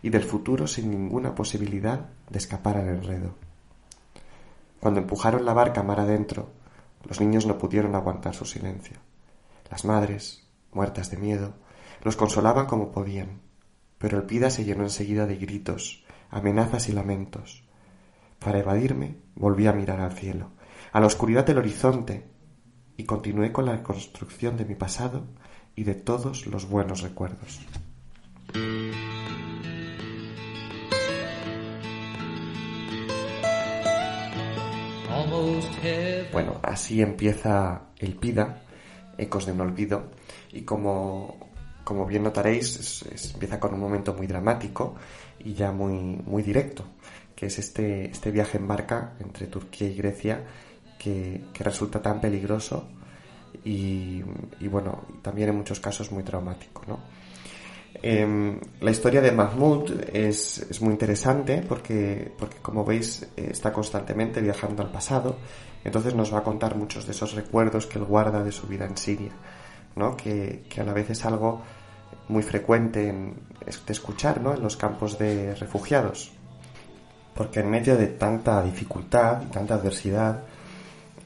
y 0.01 0.09
del 0.09 0.23
futuro 0.23 0.67
sin 0.67 0.91
ninguna 0.91 1.33
posibilidad 1.33 2.09
de 2.29 2.37
escapar 2.37 2.77
al 2.77 2.89
enredo. 2.89 3.35
Cuando 4.79 4.99
empujaron 4.99 5.45
la 5.45 5.53
barca 5.53 5.81
mar 5.81 5.99
adentro, 5.99 6.51
los 7.03 7.19
niños 7.19 7.47
no 7.47 7.57
pudieron 7.57 7.95
aguantar 7.95 8.35
su 8.35 8.45
silencio. 8.45 8.97
Las 9.71 9.83
madres, 9.83 10.47
muertas 10.71 11.09
de 11.09 11.17
miedo, 11.17 11.53
los 12.03 12.15
consolaban 12.15 12.67
como 12.67 12.91
podían, 12.91 13.41
pero 13.97 14.17
el 14.17 14.25
pida 14.25 14.51
se 14.51 14.63
llenó 14.63 14.83
enseguida 14.83 15.25
de 15.25 15.37
gritos, 15.37 16.05
amenazas 16.29 16.87
y 16.87 16.91
lamentos. 16.91 17.63
Para 18.37 18.59
evadirme, 18.59 19.17
volví 19.33 19.65
a 19.65 19.73
mirar 19.73 20.01
al 20.01 20.11
cielo, 20.11 20.51
a 20.91 20.99
la 20.99 21.07
oscuridad 21.07 21.47
del 21.47 21.57
horizonte, 21.57 22.29
y 22.95 23.05
continué 23.05 23.51
con 23.51 23.65
la 23.65 23.73
reconstrucción 23.73 24.55
de 24.55 24.65
mi 24.65 24.75
pasado 24.75 25.25
y 25.75 25.83
de 25.83 25.95
todos 25.95 26.47
los 26.47 26.67
buenos 26.69 27.01
recuerdos. 27.01 27.59
Bueno, 36.31 36.59
así 36.63 37.01
empieza 37.01 37.81
el 37.97 38.15
PIDA, 38.15 38.61
Ecos 39.17 39.45
de 39.45 39.51
un 39.51 39.61
Olvido, 39.61 40.11
y 40.51 40.61
como, 40.61 41.37
como 41.83 42.05
bien 42.05 42.23
notaréis, 42.23 43.03
empieza 43.33 43.59
con 43.59 43.73
un 43.73 43.79
momento 43.79 44.13
muy 44.13 44.27
dramático 44.27 44.95
y 45.39 45.53
ya 45.53 45.71
muy, 45.71 45.93
muy 46.25 46.43
directo, 46.43 46.85
que 47.35 47.47
es 47.47 47.59
este, 47.59 48.09
este 48.09 48.31
viaje 48.31 48.57
en 48.57 48.67
barca 48.67 49.13
entre 49.19 49.47
Turquía 49.47 49.87
y 49.87 49.95
Grecia 49.95 50.43
que, 50.97 51.45
que 51.53 51.63
resulta 51.63 52.01
tan 52.01 52.19
peligroso 52.21 52.87
y, 53.63 54.23
bueno, 54.69 55.03
también 55.21 55.49
en 55.49 55.57
muchos 55.57 55.79
casos 55.79 56.11
muy 56.11 56.23
traumático, 56.23 56.81
¿no? 56.87 56.99
Em, 58.01 58.59
la 58.81 58.91
historia 58.91 59.21
de 59.21 59.31
Mahmoud 59.31 60.09
es, 60.11 60.59
es, 60.69 60.81
muy 60.81 60.91
interesante 60.91 61.63
porque, 61.67 62.31
porque, 62.37 62.57
como 62.57 62.83
veis, 62.83 63.25
está 63.35 63.71
constantemente 63.71 64.41
viajando 64.41 64.83
al 64.83 64.91
pasado. 64.91 65.37
Entonces 65.83 66.13
nos 66.13 66.33
va 66.33 66.39
a 66.39 66.43
contar 66.43 66.75
muchos 66.75 67.05
de 67.05 67.13
esos 67.13 67.33
recuerdos 67.33 67.85
que 67.85 67.97
él 67.97 68.05
guarda 68.05 68.43
de 68.43 68.51
su 68.51 68.67
vida 68.67 68.85
en 68.85 68.97
Siria, 68.97 69.31
¿no? 69.95 70.17
que, 70.17 70.65
que 70.69 70.81
a 70.81 70.83
la 70.83 70.93
vez 70.93 71.11
es 71.11 71.23
algo 71.25 71.61
muy 72.27 72.43
frecuente 72.43 73.07
en, 73.07 73.35
de 73.65 73.93
escuchar 73.93 74.41
¿no? 74.41 74.53
en 74.53 74.61
los 74.61 74.77
campos 74.77 75.17
de 75.17 75.55
refugiados. 75.55 76.31
Porque 77.33 77.59
en 77.59 77.69
medio 77.69 77.97
de 77.97 78.07
tanta 78.07 78.63
dificultad 78.63 79.41
y 79.43 79.45
tanta 79.45 79.75
adversidad, 79.75 80.43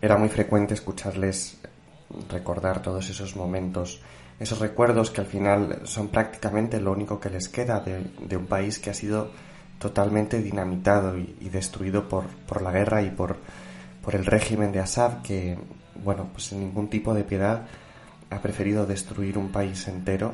era 0.01 0.17
muy 0.17 0.29
frecuente 0.29 0.73
escucharles 0.73 1.58
recordar 2.29 2.81
todos 2.81 3.09
esos 3.09 3.35
momentos, 3.35 4.01
esos 4.39 4.59
recuerdos 4.59 5.11
que 5.11 5.21
al 5.21 5.27
final 5.27 5.81
son 5.83 6.07
prácticamente 6.09 6.79
lo 6.79 6.91
único 6.91 7.19
que 7.19 7.29
les 7.29 7.49
queda 7.49 7.79
de, 7.81 8.37
un 8.37 8.45
país 8.47 8.79
que 8.79 8.89
ha 8.89 8.93
sido 8.93 9.31
totalmente 9.77 10.41
dinamitado 10.41 11.17
y, 11.17 11.49
destruido 11.49 12.09
por, 12.09 12.27
por, 12.47 12.61
la 12.61 12.71
guerra 12.71 13.01
y 13.01 13.09
por, 13.11 13.37
por 14.03 14.15
el 14.15 14.25
régimen 14.25 14.71
de 14.71 14.79
Assad 14.79 15.21
que, 15.21 15.57
bueno, 16.03 16.29
pues 16.31 16.45
sin 16.45 16.59
ningún 16.59 16.89
tipo 16.89 17.13
de 17.13 17.23
piedad 17.23 17.67
ha 18.29 18.41
preferido 18.41 18.85
destruir 18.85 19.37
un 19.37 19.51
país 19.51 19.87
entero 19.87 20.33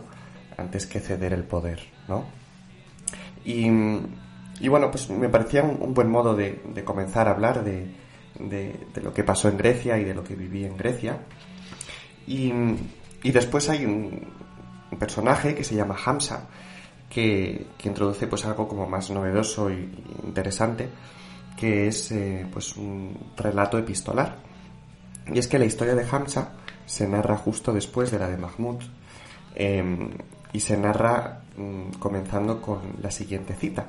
antes 0.58 0.86
que 0.86 1.00
ceder 1.00 1.34
el 1.34 1.44
poder, 1.44 1.80
¿no? 2.08 2.26
Y, 3.44 3.68
y 4.60 4.68
bueno, 4.68 4.90
pues 4.90 5.10
me 5.10 5.30
parecía 5.30 5.64
un, 5.64 5.94
buen 5.94 6.10
modo 6.10 6.36
de, 6.36 6.62
de, 6.74 6.84
comenzar 6.84 7.28
a 7.28 7.32
hablar 7.32 7.64
de, 7.64 7.88
de, 8.40 8.76
de, 8.94 9.02
lo 9.02 9.14
que 9.14 9.24
pasó 9.24 9.50
en 9.50 9.58
Grecia 9.58 9.98
y 9.98 10.04
de 10.04 10.16
lo 10.16 10.24
que 10.24 10.36
viví 10.36 10.66
en 10.66 10.78
Grecia. 10.78 11.20
Y, 12.28 12.52
después 13.32 13.70
hay 13.70 13.86
un, 13.86 14.34
personaje 15.00 15.54
que 15.54 15.64
se 15.64 15.76
llama 15.76 15.98
Hamza, 16.04 16.48
que, 17.10 17.68
introduce 17.84 18.28
pues 18.28 18.46
algo 18.46 18.68
como 18.68 18.88
más 18.88 19.10
novedoso 19.12 19.70
y 19.70 19.90
interesante, 20.24 20.90
que 21.58 21.88
es 21.88 22.12
eh, 22.12 22.46
pues 22.52 22.76
un 22.78 23.32
relato 23.38 23.78
epistolar. 23.78 24.38
Y 25.32 25.40
es 25.40 25.48
que 25.48 25.60
la 25.60 25.66
historia 25.66 25.96
de 25.96 26.06
Hamza 26.10 26.54
se 26.86 27.08
narra 27.08 27.38
justo 27.38 27.74
después 27.74 28.12
de 28.12 28.20
la 28.20 28.28
de 28.28 28.38
Mahmud 28.38 28.84
em, 29.56 30.12
y 30.54 30.60
se 30.60 30.78
narra 30.78 31.42
mm, 31.58 31.98
comenzando 32.00 32.62
con 32.62 32.82
la 33.02 33.12
siguiente 33.12 33.54
cita. 33.56 33.88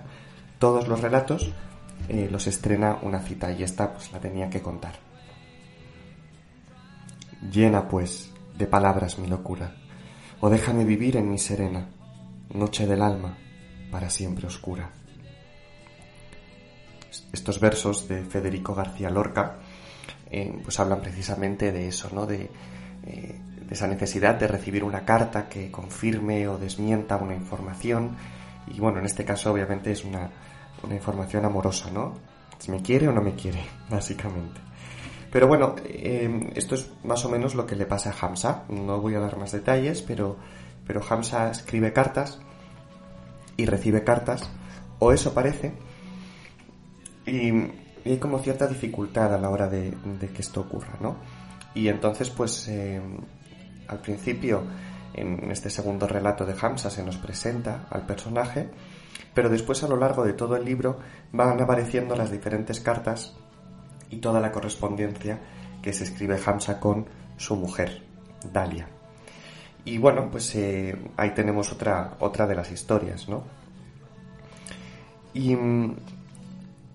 Todos 0.58 0.88
los 0.88 1.00
relatos 1.00 1.52
eh, 2.08 2.28
los 2.30 2.46
estrena 2.46 2.98
una 3.02 3.20
cita 3.20 3.52
y 3.52 3.62
esta 3.62 3.92
pues 3.92 4.12
la 4.12 4.20
tenía 4.20 4.48
que 4.48 4.62
contar. 4.62 5.05
Llena, 7.42 7.88
pues, 7.88 8.32
de 8.56 8.66
palabras 8.66 9.18
mi 9.18 9.28
locura, 9.28 9.74
o 10.40 10.48
déjame 10.48 10.84
vivir 10.84 11.16
en 11.16 11.30
mi 11.30 11.38
serena, 11.38 11.88
noche 12.54 12.86
del 12.86 13.02
alma, 13.02 13.36
para 13.90 14.10
siempre 14.10 14.46
oscura. 14.46 14.90
estos 17.32 17.60
versos 17.60 18.08
de 18.08 18.24
Federico 18.24 18.74
García 18.74 19.08
Lorca 19.08 19.56
eh, 20.30 20.58
pues 20.62 20.78
hablan 20.80 21.00
precisamente 21.00 21.72
de 21.72 21.88
eso, 21.88 22.10
¿no? 22.12 22.26
De, 22.26 22.50
eh, 23.06 23.40
de 23.66 23.74
esa 23.74 23.86
necesidad 23.86 24.34
de 24.34 24.48
recibir 24.48 24.84
una 24.84 25.04
carta 25.04 25.48
que 25.48 25.70
confirme 25.70 26.48
o 26.48 26.58
desmienta 26.58 27.16
una 27.16 27.34
información 27.34 28.16
y 28.66 28.80
bueno, 28.80 28.98
en 28.98 29.06
este 29.06 29.24
caso 29.24 29.52
obviamente 29.52 29.92
es 29.92 30.04
una, 30.04 30.28
una 30.82 30.94
información 30.94 31.44
amorosa, 31.44 31.90
¿no? 31.90 32.14
Si 32.58 32.70
me 32.70 32.82
quiere 32.82 33.08
o 33.08 33.12
no 33.12 33.22
me 33.22 33.34
quiere, 33.34 33.64
básicamente. 33.90 34.60
Pero 35.36 35.48
bueno, 35.48 35.74
eh, 35.84 36.50
esto 36.54 36.76
es 36.76 36.90
más 37.04 37.22
o 37.26 37.28
menos 37.28 37.54
lo 37.54 37.66
que 37.66 37.76
le 37.76 37.84
pasa 37.84 38.08
a 38.08 38.26
Hamza. 38.26 38.62
No 38.70 39.02
voy 39.02 39.16
a 39.16 39.20
dar 39.20 39.36
más 39.36 39.52
detalles, 39.52 40.00
pero, 40.00 40.38
pero 40.86 41.02
Hamza 41.06 41.50
escribe 41.50 41.92
cartas 41.92 42.40
y 43.58 43.66
recibe 43.66 44.02
cartas, 44.02 44.48
o 44.98 45.12
eso 45.12 45.34
parece, 45.34 45.74
y, 47.26 47.50
hay 48.06 48.16
como 48.18 48.38
cierta 48.38 48.66
dificultad 48.66 49.34
a 49.34 49.38
la 49.38 49.50
hora 49.50 49.68
de, 49.68 49.94
que 50.34 50.40
esto 50.40 50.62
ocurra, 50.62 50.96
¿no? 51.02 51.16
Y 51.74 51.88
entonces, 51.88 52.30
pues, 52.30 52.66
eh, 52.68 52.98
al 53.88 53.98
principio, 53.98 54.62
en 55.12 55.50
este 55.50 55.68
segundo 55.68 56.08
relato 56.08 56.46
de 56.46 56.54
Hamza 56.58 56.88
se 56.88 57.02
nos 57.02 57.18
presenta 57.18 57.88
al 57.90 58.06
personaje, 58.06 58.70
pero 59.34 59.50
después 59.50 59.82
a 59.82 59.88
lo 59.88 59.98
largo 59.98 60.24
de 60.24 60.32
todo 60.32 60.56
el 60.56 60.64
libro 60.64 60.98
van 61.30 61.60
apareciendo 61.60 62.16
las 62.16 62.30
diferentes 62.30 62.80
cartas 62.80 63.36
y 64.16 64.18
toda 64.18 64.40
la 64.40 64.50
correspondencia 64.50 65.38
que 65.82 65.92
se 65.92 66.04
escribe 66.04 66.40
Hamza 66.44 66.80
con 66.80 67.06
su 67.36 67.54
mujer, 67.54 68.02
Dalia. 68.50 68.88
Y 69.84 69.98
bueno, 69.98 70.30
pues 70.30 70.54
eh, 70.56 70.96
ahí 71.18 71.34
tenemos 71.34 71.70
otra, 71.70 72.16
otra 72.20 72.46
de 72.46 72.54
las 72.54 72.72
historias, 72.72 73.28
¿no? 73.28 73.44
Y 75.34 75.54
mm, 75.54 75.96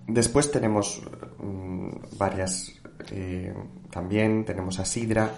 después 0.08 0.50
tenemos 0.50 1.00
mm, 1.38 1.88
varias, 2.18 2.72
eh, 3.12 3.54
también 3.88 4.44
tenemos 4.44 4.80
a 4.80 4.84
Sidra, 4.84 5.30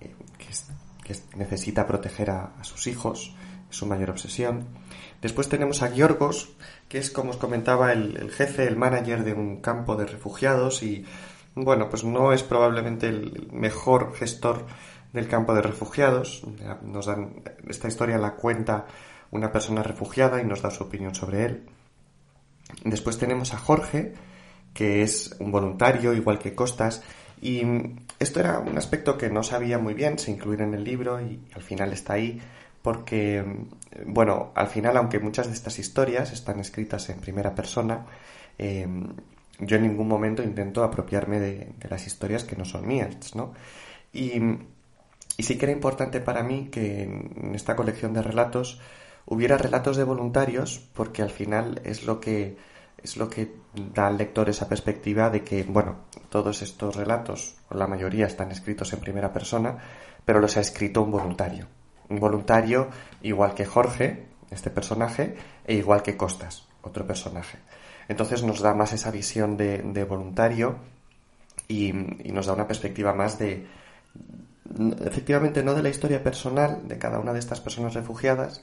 eh, 0.00 0.14
que, 0.36 1.14
necesita 1.36 1.86
proteger 1.86 2.30
a, 2.30 2.54
a, 2.58 2.64
sus 2.64 2.88
hijos, 2.88 3.36
es 3.70 3.76
su 3.76 3.86
mayor 3.86 4.10
obsesión. 4.10 4.66
Después 5.22 5.48
tenemos 5.48 5.82
a 5.82 5.90
Giorgos, 5.90 6.50
que 6.88 6.98
es, 6.98 7.10
como 7.10 7.30
os 7.30 7.36
comentaba, 7.36 7.92
el, 7.92 8.30
jefe, 8.30 8.66
el 8.66 8.76
manager 8.76 9.24
de 9.24 9.34
un 9.34 9.60
campo 9.60 9.96
de 9.96 10.06
refugiados 10.06 10.82
y, 10.82 11.04
bueno, 11.54 11.88
pues 11.90 12.04
no 12.04 12.32
es 12.32 12.42
probablemente 12.42 13.08
el 13.08 13.48
mejor 13.52 14.14
gestor 14.14 14.66
del 15.12 15.28
campo 15.28 15.54
de 15.54 15.62
refugiados. 15.62 16.42
Nos 16.82 17.06
dan, 17.06 17.42
esta 17.68 17.88
historia 17.88 18.18
la 18.18 18.34
cuenta 18.34 18.86
una 19.30 19.52
persona 19.52 19.82
refugiada 19.82 20.40
y 20.40 20.44
nos 20.44 20.62
da 20.62 20.70
su 20.70 20.84
opinión 20.84 21.14
sobre 21.14 21.44
él. 21.44 21.66
Después 22.84 23.18
tenemos 23.18 23.52
a 23.52 23.58
Jorge, 23.58 24.14
que 24.72 25.02
es 25.02 25.36
un 25.38 25.52
voluntario, 25.52 26.14
igual 26.14 26.38
que 26.38 26.54
Costas, 26.54 27.02
y 27.42 27.62
esto 28.18 28.40
era 28.40 28.58
un 28.58 28.76
aspecto 28.76 29.16
que 29.16 29.30
no 29.30 29.42
sabía 29.42 29.78
muy 29.78 29.94
bien 29.94 30.18
se 30.18 30.30
incluir 30.30 30.60
en 30.60 30.74
el 30.74 30.84
libro 30.84 31.20
y 31.20 31.40
al 31.54 31.62
final 31.62 31.92
está 31.92 32.14
ahí 32.14 32.40
porque, 32.82 33.44
bueno, 34.06 34.52
al 34.54 34.68
final, 34.68 34.96
aunque 34.96 35.18
muchas 35.18 35.48
de 35.48 35.52
estas 35.52 35.78
historias 35.78 36.32
están 36.32 36.60
escritas 36.60 37.08
en 37.10 37.20
primera 37.20 37.54
persona, 37.54 38.06
em, 38.58 39.08
yo 39.58 39.76
en 39.76 39.82
ningún 39.82 40.08
momento 40.08 40.42
intento 40.42 40.84
apropiarme 40.84 41.40
de, 41.40 41.74
las 41.88 42.06
historias 42.06 42.44
que 42.44 42.56
no 42.56 42.64
son 42.64 42.86
mías, 42.86 43.34
¿no? 43.34 43.52
Y, 44.12 44.40
sí 45.38 45.56
que 45.58 45.64
era 45.64 45.72
importante 45.72 46.20
para 46.20 46.42
mí 46.42 46.68
que 46.70 47.02
en 47.04 47.54
esta 47.54 47.74
colección 47.76 48.12
de 48.12 48.22
relatos 48.22 48.80
hubiera 49.26 49.56
relatos 49.56 49.96
de 49.96 50.04
voluntarios, 50.04 50.78
porque 50.94 51.22
al 51.22 51.30
final 51.30 51.80
es 51.84 52.04
lo 52.04 52.20
que 52.20 52.56
es 53.02 53.16
lo 53.16 53.30
que 53.30 53.54
da 53.94 54.08
al 54.08 54.18
lector 54.18 54.50
esa 54.50 54.68
perspectiva 54.68 55.30
de 55.30 55.42
que, 55.42 55.62
bueno, 55.64 56.00
todos 56.28 56.60
estos 56.62 56.96
relatos, 56.96 57.56
la 57.70 57.86
mayoría, 57.86 58.26
están 58.26 58.52
escritos 58.52 58.92
en 58.92 59.00
primera 59.00 59.32
persona, 59.32 59.78
pero 60.24 60.40
los 60.40 60.56
ha 60.58 60.60
escrito 60.60 61.02
un 61.02 61.10
voluntario 61.10 61.66
un 61.66 61.79
voluntario 62.18 62.88
igual 63.22 63.54
que 63.54 63.66
Jorge, 63.66 64.26
este 64.50 64.70
personaje, 64.70 65.36
e 65.64 65.74
igual 65.74 66.02
que 66.02 66.16
Costas, 66.16 66.66
otro 66.82 67.06
personaje. 67.06 67.58
Entonces 68.08 68.42
nos 68.42 68.60
da 68.60 68.74
más 68.74 68.92
esa 68.92 69.12
visión 69.12 69.56
de, 69.56 70.04
voluntario 70.04 70.78
y, 71.68 71.92
nos 71.92 72.46
da 72.46 72.54
una 72.54 72.66
perspectiva 72.66 73.14
más 73.14 73.38
de, 73.38 73.66
efectivamente, 75.06 75.62
no 75.62 75.74
de 75.74 75.82
la 75.82 75.90
historia 75.90 76.22
personal 76.22 76.88
de 76.88 76.98
cada 76.98 77.20
una 77.20 77.32
de 77.32 77.38
estas 77.38 77.60
personas 77.60 77.94
refugiadas, 77.94 78.62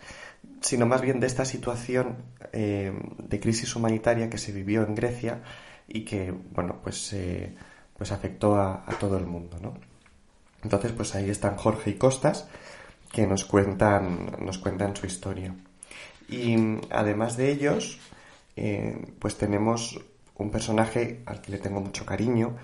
sino 0.60 0.86
más 0.86 0.99
bien 0.99 1.21
de 1.21 1.27
esta 1.27 1.45
situación 1.45 2.17
eh, 2.51 2.91
de 3.19 3.39
crisis 3.39 3.73
humanitaria 3.75 4.29
que 4.29 4.38
se 4.38 4.51
vivió 4.51 4.83
en 4.83 4.95
Grecia 4.95 5.41
y 5.88 6.03
que, 6.03 6.33
bueno, 6.51 6.79
pues, 6.83 7.13
eh, 7.13 7.55
pues 7.97 8.12
afectó 8.12 8.55
a, 8.55 8.83
a, 8.86 8.99
todo 8.99 9.17
el 9.17 9.25
mundo, 9.25 9.57
¿no? 9.62 9.75
Entonces, 10.62 10.91
pues 10.91 11.15
ahí 11.15 11.29
están 11.29 11.55
Jorge 11.55 11.91
y 11.91 11.93
Costas, 11.93 12.49
que 13.12 13.28
nos 13.28 13.46
cuentan, 13.46 14.38
nos 14.39 14.58
cuentan 14.58 14.96
su 14.96 15.06
historia. 15.06 15.56
Y 16.30 16.56
además 16.89 17.38
de 17.38 17.52
ellos, 17.52 18.00
eh, 18.56 19.13
pues 19.20 19.38
tenemos 19.38 20.00
un 20.36 20.52
personaje 20.52 21.24
al 21.26 21.41
que 21.41 21.52
le 21.52 21.58
tengo 21.58 21.80
mucho 21.80 22.06
cariño, 22.06 22.56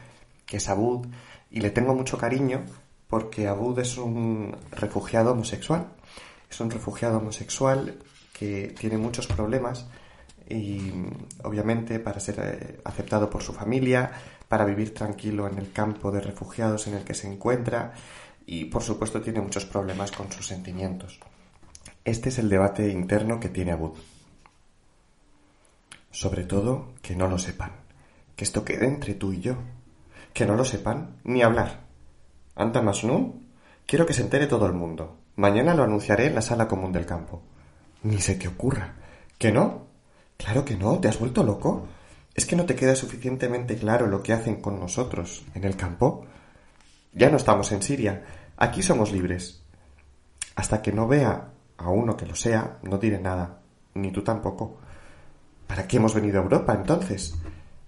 que 0.45 0.57
es 0.57 0.69
Abud, 0.69 1.07
y 1.49 1.61
le 1.61 1.69
tengo 1.69 1.95
mucho 1.95 2.17
cariño 2.17 2.63
porque 3.07 3.47
Abud 3.47 3.77
es 3.79 3.97
un 3.97 4.55
refugiado 4.71 5.33
homosexual. 5.33 5.87
Es 6.49 6.59
un 6.59 6.69
refugiado 6.69 7.17
homosexual 7.17 7.99
que 8.31 8.75
tiene 8.79 8.97
muchos 8.97 9.27
problemas 9.27 9.87
y 10.49 10.91
obviamente 11.43 11.99
para 11.99 12.19
ser 12.19 12.39
eh, 12.39 12.79
aceptado 12.83 13.29
por 13.29 13.41
su 13.41 13.53
familia, 13.53 14.11
para 14.47 14.65
vivir 14.65 14.93
tranquilo 14.93 15.47
en 15.47 15.57
el 15.57 15.71
campo 15.71 16.11
de 16.11 16.21
refugiados 16.21 16.87
en 16.87 16.95
el 16.95 17.03
que 17.03 17.13
se 17.13 17.31
encuentra, 17.31 17.93
y 18.45 18.65
por 18.65 18.83
supuesto 18.83 19.21
tiene 19.21 19.41
muchos 19.41 19.65
problemas 19.65 20.11
con 20.11 20.31
sus 20.31 20.47
sentimientos. 20.47 21.19
Este 22.05 22.29
es 22.29 22.39
el 22.39 22.49
debate 22.49 22.89
interno 22.89 23.39
que 23.39 23.49
tiene 23.49 23.71
Abud. 23.71 23.97
Sobre 26.11 26.43
todo, 26.43 26.93
que 27.01 27.15
no 27.15 27.27
lo 27.27 27.37
sepan. 27.37 27.71
Que 28.35 28.43
esto 28.43 28.65
quede 28.65 28.87
entre 28.87 29.13
tú 29.13 29.33
y 29.33 29.41
yo. 29.41 29.55
Que 30.33 30.45
no 30.45 30.55
lo 30.55 30.65
sepan, 30.65 31.17
ni 31.23 31.41
hablar. 31.41 31.81
Anta 32.55 32.81
no? 32.81 33.33
quiero 33.85 34.05
que 34.05 34.13
se 34.13 34.21
entere 34.21 34.47
todo 34.47 34.65
el 34.65 34.73
mundo. 34.73 35.17
Mañana 35.35 35.73
lo 35.73 35.83
anunciaré 35.83 36.27
en 36.27 36.35
la 36.35 36.41
sala 36.41 36.67
común 36.67 36.91
del 36.91 37.05
campo. 37.05 37.41
Ni 38.03 38.19
se 38.19 38.35
te 38.35 38.47
ocurra. 38.47 38.95
¿Que 39.37 39.51
no? 39.51 39.87
Claro 40.37 40.65
que 40.65 40.75
no, 40.75 40.99
¿te 40.99 41.07
has 41.07 41.19
vuelto 41.19 41.43
loco? 41.43 41.87
¿Es 42.35 42.45
que 42.45 42.55
no 42.55 42.65
te 42.65 42.75
queda 42.75 42.95
suficientemente 42.95 43.77
claro 43.77 44.07
lo 44.07 44.21
que 44.21 44.33
hacen 44.33 44.61
con 44.61 44.79
nosotros 44.79 45.45
en 45.55 45.63
el 45.63 45.75
campo? 45.75 46.25
Ya 47.13 47.29
no 47.29 47.37
estamos 47.37 47.71
en 47.71 47.81
Siria. 47.83 48.23
Aquí 48.57 48.81
somos 48.81 49.11
libres. 49.11 49.61
Hasta 50.55 50.81
que 50.81 50.91
no 50.91 51.07
vea 51.07 51.49
a 51.77 51.89
uno 51.89 52.17
que 52.17 52.25
lo 52.25 52.35
sea, 52.35 52.79
no 52.81 52.97
diré 52.97 53.19
nada. 53.19 53.59
Ni 53.93 54.11
tú 54.11 54.23
tampoco. 54.23 54.77
¿Para 55.67 55.87
qué 55.87 55.97
hemos 55.97 56.15
venido 56.15 56.39
a 56.39 56.43
Europa 56.43 56.73
entonces? 56.73 57.35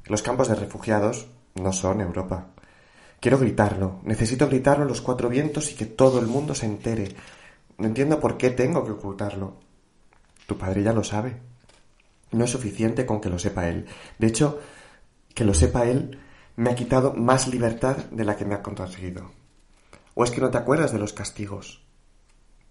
Los 0.06 0.22
campos 0.22 0.48
de 0.48 0.56
refugiados 0.56 1.28
no 1.56 1.74
son 1.74 2.02
Europa. 2.02 2.48
Quiero 3.20 3.40
gritarlo. 3.40 4.00
Necesito 4.04 4.48
gritarlo 4.48 4.86
los 4.86 5.02
cuatro 5.02 5.28
vientos 5.30 5.72
y 5.72 5.76
que 5.76 5.88
todo 5.88 6.20
el 6.20 6.28
mundo 6.28 6.54
se 6.54 6.68
entere. 6.68 7.16
No 7.80 7.88
entiendo 7.88 8.20
por 8.20 8.38
qué 8.38 8.52
tengo 8.52 8.86
que 8.86 8.92
ocultarlo. 8.92 9.60
Tu 10.46 10.56
padre 10.56 10.84
ya 10.84 10.94
lo 10.94 11.04
sabe. 11.04 11.38
No 12.32 12.46
es 12.46 12.52
suficiente 12.52 13.06
con 13.08 13.20
que 13.20 13.30
lo 13.30 13.40
sepa 13.40 13.68
él. 13.68 13.88
De 14.20 14.28
hecho, 14.28 14.60
que 15.34 15.44
lo 15.44 15.56
sepa 15.56 15.86
él 15.86 16.20
me 16.58 16.70
ha 16.70 16.76
quitado 16.76 17.14
más 17.14 17.48
libertad 17.48 17.98
de 18.12 18.24
la 18.24 18.38
que 18.38 18.46
me 18.46 18.56
ha 18.56 18.64
conseguido. 18.64 19.32
¿O 20.14 20.24
es 20.24 20.32
que 20.32 20.42
no 20.42 20.50
te 20.50 20.58
acuerdas 20.58 20.94
de 20.94 21.00
los 21.00 21.12
castigos? 21.12 21.84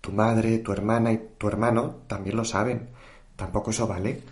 Tu 0.00 0.12
madre, 0.12 0.58
tu 0.58 0.72
hermana 0.72 1.12
y 1.12 1.30
tu 1.38 1.48
hermano 1.48 1.96
también 2.06 2.36
lo 2.36 2.44
saben. 2.44 2.90
¿Tampoco 3.36 3.70
eso 3.70 3.86
vale? 3.86 4.22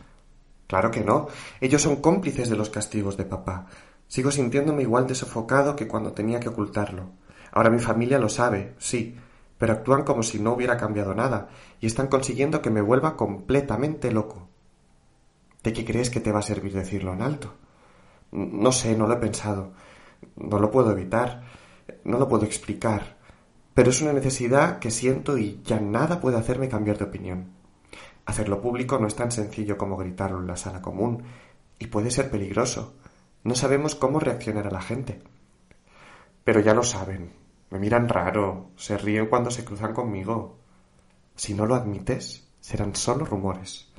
Claro 0.66 0.90
que 0.90 1.04
no. 1.04 1.28
Ellos 1.60 1.82
son 1.82 1.96
cómplices 1.96 2.48
de 2.48 2.56
los 2.56 2.70
castigos 2.70 3.16
de 3.16 3.24
papá. 3.24 3.66
Sigo 4.08 4.30
sintiéndome 4.30 4.82
igual 4.82 5.06
de 5.06 5.14
sofocado 5.14 5.76
que 5.76 5.88
cuando 5.88 6.12
tenía 6.12 6.40
que 6.40 6.48
ocultarlo. 6.48 7.10
Ahora 7.52 7.70
mi 7.70 7.78
familia 7.78 8.18
lo 8.18 8.30
sabe, 8.30 8.74
sí, 8.78 9.16
pero 9.58 9.74
actúan 9.74 10.04
como 10.04 10.22
si 10.22 10.40
no 10.40 10.54
hubiera 10.54 10.78
cambiado 10.78 11.14
nada 11.14 11.48
y 11.80 11.86
están 11.86 12.08
consiguiendo 12.08 12.62
que 12.62 12.70
me 12.70 12.80
vuelva 12.80 13.16
completamente 13.16 14.10
loco. 14.10 14.48
¿De 15.62 15.72
qué 15.72 15.84
crees 15.84 16.10
que 16.10 16.20
te 16.20 16.32
va 16.32 16.40
a 16.40 16.42
servir 16.42 16.72
decirlo 16.72 17.12
en 17.12 17.22
alto? 17.22 17.54
No 18.32 18.72
sé, 18.72 18.96
no 18.96 19.06
lo 19.06 19.14
he 19.14 19.18
pensado. 19.18 19.74
No 20.36 20.58
lo 20.58 20.70
puedo 20.70 20.90
evitar. 20.90 21.42
No 22.04 22.18
lo 22.18 22.28
puedo 22.28 22.46
explicar. 22.46 23.18
Pero 23.74 23.90
es 23.90 24.00
una 24.00 24.12
necesidad 24.12 24.78
que 24.78 24.90
siento 24.90 25.36
y 25.36 25.60
ya 25.64 25.80
nada 25.80 26.20
puede 26.20 26.38
hacerme 26.38 26.68
cambiar 26.68 26.98
de 26.98 27.04
opinión. 27.04 27.52
Hacerlo 28.24 28.60
público 28.60 28.98
no 28.98 29.06
es 29.06 29.14
tan 29.14 29.30
sencillo 29.30 29.76
como 29.76 29.96
gritarlo 29.96 30.38
en 30.38 30.46
la 30.46 30.56
sala 30.56 30.80
común 30.80 31.24
y 31.78 31.86
puede 31.88 32.10
ser 32.10 32.30
peligroso. 32.30 32.94
No 33.44 33.54
sabemos 33.54 33.94
cómo 33.94 34.18
reaccionará 34.18 34.70
la 34.70 34.80
gente. 34.80 35.22
Pero 36.44 36.60
ya 36.60 36.74
lo 36.74 36.84
saben. 36.84 37.32
Me 37.70 37.78
miran 37.78 38.08
raro, 38.08 38.70
se 38.76 38.96
ríen 38.96 39.26
cuando 39.26 39.50
se 39.50 39.64
cruzan 39.64 39.92
conmigo. 39.92 40.58
Si 41.34 41.54
no 41.54 41.66
lo 41.66 41.74
admites, 41.74 42.48
serán 42.60 42.94
solo 42.94 43.24
rumores. 43.24 43.90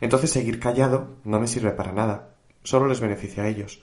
Entonces 0.00 0.30
seguir 0.30 0.60
callado 0.60 1.16
no 1.24 1.40
me 1.40 1.46
sirve 1.46 1.70
para 1.72 1.92
nada 1.92 2.30
solo 2.62 2.86
les 2.86 3.00
beneficia 3.00 3.44
a 3.44 3.48
ellos. 3.48 3.82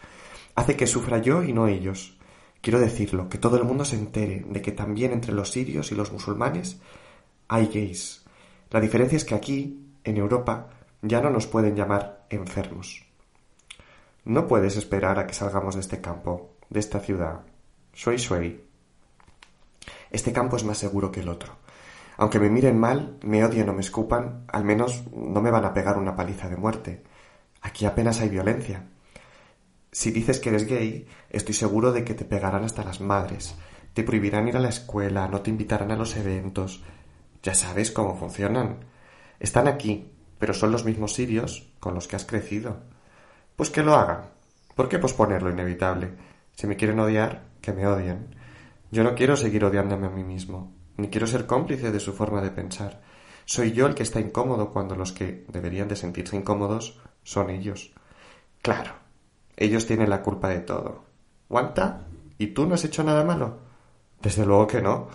Hace 0.55 0.75
que 0.75 0.87
sufra 0.87 1.19
yo 1.19 1.43
y 1.43 1.53
no 1.53 1.67
ellos. 1.67 2.17
Quiero 2.61 2.79
decirlo, 2.79 3.29
que 3.29 3.37
todo 3.37 3.57
el 3.57 3.63
mundo 3.63 3.85
se 3.85 3.95
entere 3.95 4.43
de 4.47 4.61
que 4.61 4.71
también 4.71 5.11
entre 5.11 5.33
los 5.33 5.51
sirios 5.51 5.91
y 5.91 5.95
los 5.95 6.11
musulmanes 6.11 6.79
hay 7.47 7.67
gays. 7.67 8.25
La 8.69 8.81
diferencia 8.81 9.15
es 9.15 9.25
que 9.25 9.35
aquí, 9.35 9.85
en 10.03 10.17
Europa, 10.17 10.69
ya 11.01 11.21
no 11.21 11.29
nos 11.29 11.47
pueden 11.47 11.75
llamar 11.75 12.25
enfermos. 12.29 13.05
No 14.25 14.47
puedes 14.47 14.75
esperar 14.75 15.19
a 15.19 15.27
que 15.27 15.33
salgamos 15.33 15.75
de 15.75 15.81
este 15.81 16.01
campo, 16.01 16.55
de 16.69 16.79
esta 16.79 16.99
ciudad. 16.99 17.41
Shui 17.93 18.17
shui. 18.17 18.61
Este 20.11 20.33
campo 20.33 20.57
es 20.57 20.63
más 20.63 20.77
seguro 20.77 21.11
que 21.11 21.21
el 21.21 21.29
otro. 21.29 21.53
Aunque 22.17 22.39
me 22.39 22.49
miren 22.49 22.79
mal, 22.79 23.17
me 23.21 23.45
odien 23.45 23.69
o 23.69 23.73
me 23.73 23.81
escupan, 23.81 24.43
al 24.47 24.65
menos 24.65 25.03
no 25.13 25.41
me 25.41 25.51
van 25.51 25.65
a 25.65 25.73
pegar 25.73 25.97
una 25.97 26.15
paliza 26.15 26.49
de 26.49 26.57
muerte. 26.57 27.03
Aquí 27.61 27.85
apenas 27.85 28.21
hay 28.21 28.29
violencia. 28.29 28.87
Si 29.91 30.11
dices 30.11 30.39
que 30.39 30.49
eres 30.49 30.67
gay, 30.67 31.07
estoy 31.29 31.53
seguro 31.53 31.91
de 31.91 32.03
que 32.03 32.13
te 32.13 32.25
pegarán 32.25 32.63
hasta 32.63 32.83
las 32.83 33.01
madres, 33.01 33.55
te 33.93 34.03
prohibirán 34.03 34.47
ir 34.47 34.57
a 34.57 34.59
la 34.59 34.69
escuela, 34.69 35.27
no 35.27 35.41
te 35.41 35.49
invitarán 35.49 35.91
a 35.91 35.95
los 35.95 36.15
eventos. 36.15 36.83
Ya 37.41 37.55
sabes 37.55 37.89
cómo 37.89 38.15
funcionan. 38.15 38.85
Están 39.39 39.67
aquí, 39.67 40.11
pero 40.37 40.53
son 40.53 40.71
los 40.71 40.85
mismos 40.85 41.13
sirios 41.13 41.71
con 41.79 41.95
los 41.95 42.07
que 42.07 42.15
has 42.15 42.25
crecido. 42.25 42.77
Pues 43.55 43.69
que 43.71 43.81
lo 43.81 43.95
hagan. 43.95 44.29
¿Por 44.75 44.87
qué 44.87 44.99
posponer 44.99 45.41
lo 45.41 45.49
inevitable? 45.49 46.11
Si 46.55 46.67
me 46.67 46.75
quieren 46.75 46.99
odiar, 46.99 47.45
que 47.61 47.73
me 47.73 47.87
odien. 47.87 48.35
Yo 48.91 49.03
no 49.03 49.15
quiero 49.15 49.35
seguir 49.35 49.65
odiándome 49.65 50.07
a 50.07 50.11
mí 50.11 50.23
mismo, 50.23 50.73
ni 50.97 51.09
quiero 51.09 51.25
ser 51.25 51.47
cómplice 51.47 51.91
de 51.91 51.99
su 51.99 52.13
forma 52.13 52.41
de 52.41 52.51
pensar. 52.51 53.01
Soy 53.45 53.71
yo 53.71 53.87
el 53.87 53.95
que 53.95 54.03
está 54.03 54.19
incómodo 54.19 54.71
cuando 54.71 54.95
los 54.95 55.11
que 55.11 55.45
deberían 55.49 55.87
de 55.87 55.95
sentirse 55.95 56.35
incómodos 56.35 56.99
son 57.27 57.49
ellos. 57.49 57.91
Claro, 58.61 58.93
ellos 59.57 59.85
tienen 59.85 60.09
la 60.09 60.21
culpa 60.21 60.47
de 60.47 60.59
todo. 60.59 61.03
¿Guanta? 61.49 62.07
¿Y 62.37 62.47
tú 62.47 62.65
no 62.65 62.75
has 62.75 62.85
hecho 62.85 63.03
nada 63.03 63.25
malo? 63.25 63.57
Desde 64.21 64.45
luego 64.45 64.65
que 64.65 64.81
no. 64.81 65.09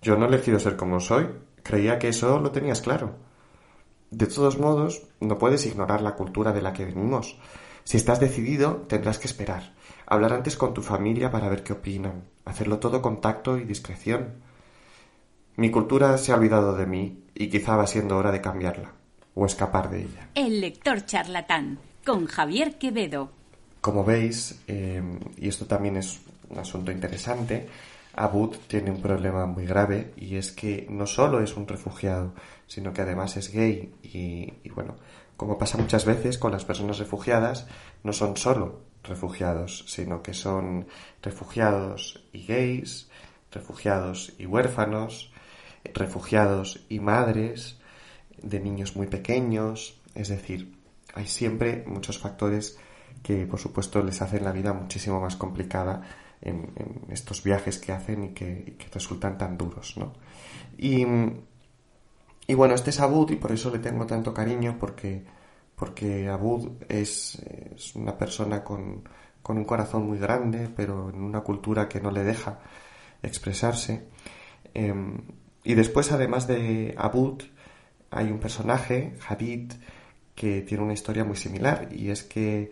Yo 0.00 0.16
no 0.16 0.24
he 0.24 0.28
elegido 0.28 0.58
ser 0.58 0.76
como 0.76 1.00
soy. 1.00 1.28
Creía 1.62 1.98
que 1.98 2.08
eso 2.08 2.40
lo 2.40 2.50
tenías 2.50 2.80
claro. 2.80 3.16
De 4.10 4.26
todos 4.26 4.58
modos, 4.58 5.02
no 5.20 5.36
puedes 5.36 5.66
ignorar 5.66 6.00
la 6.00 6.14
cultura 6.14 6.52
de 6.52 6.62
la 6.62 6.72
que 6.72 6.86
venimos. 6.86 7.36
Si 7.84 7.98
estás 7.98 8.20
decidido, 8.20 8.86
tendrás 8.88 9.18
que 9.18 9.26
esperar. 9.26 9.74
Hablar 10.06 10.32
antes 10.32 10.56
con 10.56 10.72
tu 10.72 10.80
familia 10.80 11.30
para 11.30 11.50
ver 11.50 11.62
qué 11.62 11.74
opinan. 11.74 12.24
Hacerlo 12.46 12.78
todo 12.78 13.02
con 13.02 13.20
tacto 13.20 13.58
y 13.58 13.64
discreción. 13.64 14.42
Mi 15.56 15.70
cultura 15.70 16.16
se 16.16 16.32
ha 16.32 16.36
olvidado 16.36 16.74
de 16.74 16.86
mí 16.86 17.26
y 17.34 17.50
quizá 17.50 17.76
va 17.76 17.86
siendo 17.86 18.16
hora 18.16 18.32
de 18.32 18.40
cambiarla 18.40 18.99
o 19.40 19.46
escapar 19.46 19.88
de 19.88 20.02
ella. 20.02 20.28
El 20.34 20.60
lector 20.60 21.06
charlatán 21.06 21.78
con 22.04 22.26
Javier 22.26 22.76
Quevedo. 22.76 23.30
Como 23.80 24.04
veis, 24.04 24.60
eh, 24.68 25.02
y 25.38 25.48
esto 25.48 25.64
también 25.64 25.96
es 25.96 26.20
un 26.50 26.58
asunto 26.58 26.92
interesante, 26.92 27.66
Abud 28.12 28.54
tiene 28.66 28.90
un 28.90 29.00
problema 29.00 29.46
muy 29.46 29.64
grave 29.64 30.12
y 30.18 30.36
es 30.36 30.52
que 30.52 30.86
no 30.90 31.06
solo 31.06 31.40
es 31.40 31.56
un 31.56 31.66
refugiado, 31.66 32.34
sino 32.66 32.92
que 32.92 33.00
además 33.00 33.38
es 33.38 33.50
gay 33.50 33.90
y, 34.02 34.52
y, 34.62 34.68
bueno, 34.74 34.96
como 35.38 35.56
pasa 35.56 35.78
muchas 35.78 36.04
veces 36.04 36.36
con 36.36 36.52
las 36.52 36.66
personas 36.66 36.98
refugiadas, 36.98 37.66
no 38.02 38.12
son 38.12 38.36
solo 38.36 38.80
refugiados, 39.04 39.86
sino 39.88 40.22
que 40.22 40.34
son 40.34 40.86
refugiados 41.22 42.22
y 42.34 42.44
gays, 42.44 43.08
refugiados 43.50 44.34
y 44.38 44.44
huérfanos, 44.44 45.32
refugiados 45.94 46.84
y 46.90 47.00
madres 47.00 47.79
de 48.42 48.60
niños 48.60 48.96
muy 48.96 49.06
pequeños, 49.06 50.00
es 50.14 50.28
decir, 50.28 50.76
hay 51.14 51.26
siempre 51.26 51.84
muchos 51.86 52.18
factores 52.18 52.78
que 53.22 53.46
por 53.46 53.58
supuesto 53.58 54.02
les 54.02 54.22
hacen 54.22 54.44
la 54.44 54.52
vida 54.52 54.72
muchísimo 54.72 55.20
más 55.20 55.36
complicada 55.36 56.02
en, 56.40 56.72
estos 57.10 57.42
viajes 57.42 57.78
que 57.78 57.92
hacen 57.92 58.24
y 58.24 58.28
que, 58.30 58.76
resultan 58.92 59.36
tan 59.36 59.58
duros, 59.58 59.96
¿no? 59.96 60.12
Y, 60.78 61.04
y, 62.46 62.54
bueno, 62.54 62.74
este 62.74 62.90
es 62.90 63.00
Abud 63.00 63.30
y 63.30 63.36
por 63.36 63.52
eso 63.52 63.70
le 63.70 63.78
tengo 63.78 64.06
tanto 64.06 64.32
cariño 64.32 64.76
porque, 64.78 65.22
porque 65.76 66.28
Abud 66.28 66.70
es, 66.88 67.42
una 67.94 68.16
persona 68.16 68.64
con, 68.64 69.02
con, 69.42 69.58
un 69.58 69.64
corazón 69.64 70.06
muy 70.06 70.18
grande, 70.18 70.68
pero 70.74 71.10
en 71.10 71.22
una 71.22 71.40
cultura 71.40 71.88
que 71.88 72.00
no 72.00 72.10
le 72.10 72.24
deja 72.24 72.60
expresarse. 73.22 74.08
Em, 74.72 75.18
y 75.62 75.74
después, 75.74 76.10
además 76.12 76.46
de 76.46 76.94
Abud, 76.96 77.42
hay 78.10 78.30
un 78.30 78.38
personaje, 78.38 79.14
Hadid, 79.28 79.72
que 80.34 80.62
tiene 80.62 80.82
una 80.82 80.92
historia 80.92 81.24
muy 81.24 81.36
similar 81.36 81.88
y 81.92 82.10
es 82.10 82.22
que 82.22 82.70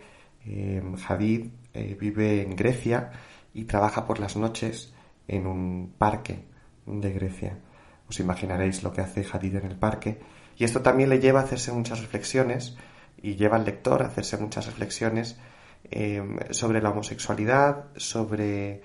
Hadid 1.07 1.47
eh, 1.73 1.97
vive 1.99 2.41
en 2.41 2.55
Grecia 2.55 3.11
y 3.53 3.65
trabaja 3.65 4.05
por 4.05 4.19
las 4.19 4.35
noches 4.35 4.93
en 5.27 5.45
un 5.45 5.93
parque 5.97 6.45
de 6.85 7.11
Grecia. 7.11 7.57
Os 8.07 8.19
imaginaréis 8.19 8.83
lo 8.83 8.91
que 8.91 9.01
hace 9.01 9.25
Hadid 9.31 9.55
en 9.55 9.65
el 9.65 9.75
parque. 9.75 10.19
Y 10.57 10.63
esto 10.63 10.81
también 10.81 11.09
le 11.09 11.19
lleva 11.19 11.41
a 11.41 11.43
hacerse 11.43 11.71
muchas 11.71 12.01
reflexiones 12.01 12.75
y 13.21 13.35
lleva 13.35 13.57
al 13.57 13.65
lector 13.65 14.01
a 14.01 14.07
hacerse 14.07 14.37
muchas 14.37 14.65
reflexiones 14.65 15.37
eh, 15.91 16.21
sobre 16.51 16.81
la 16.81 16.89
homosexualidad, 16.89 17.85
sobre 17.95 18.81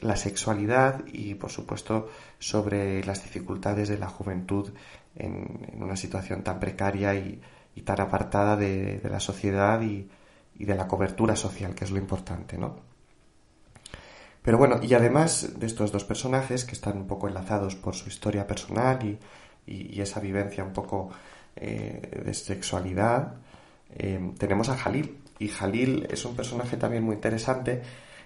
la 0.00 0.16
sexualidad 0.16 1.04
y, 1.06 1.34
por 1.34 1.50
supuesto, 1.50 2.08
sobre 2.38 3.04
las 3.04 3.22
dificultades 3.22 3.88
de 3.88 3.98
la 3.98 4.08
juventud 4.08 4.72
en, 5.14 5.74
una 5.78 5.96
situación 5.96 6.42
tan 6.42 6.60
precaria 6.60 7.14
y, 7.14 7.40
tan 7.84 8.00
apartada 8.00 8.56
de, 8.56 9.00
la 9.04 9.20
sociedad 9.20 9.80
y, 9.82 10.08
de 10.58 10.74
la 10.74 10.88
cobertura 10.88 11.36
social, 11.36 11.74
que 11.74 11.84
es 11.84 11.90
lo 11.90 11.98
importante, 11.98 12.56
¿no? 12.56 12.76
Pero 14.42 14.58
bueno, 14.58 14.80
y 14.80 14.94
además 14.94 15.58
de 15.58 15.66
estos 15.66 15.90
dos 15.90 16.04
personajes 16.04 16.64
que 16.64 16.72
están 16.72 16.96
un 16.96 17.06
poco 17.06 17.28
enlazados 17.28 17.74
por 17.74 17.94
su 17.94 18.08
historia 18.08 18.46
personal 18.46 19.04
y, 19.04 19.18
esa 20.00 20.20
vivencia 20.20 20.62
un 20.62 20.72
poco 20.72 21.10
eh, 21.56 22.22
de 22.24 22.32
sexualidad, 22.32 23.34
eh, 23.90 24.32
tenemos 24.38 24.68
a 24.68 24.76
Jalil. 24.76 25.18
Y 25.40 25.48
Jalil 25.48 26.06
es 26.08 26.24
un 26.24 26.36
personaje 26.36 26.76
también 26.76 27.02
muy 27.02 27.16
interesante 27.16 27.82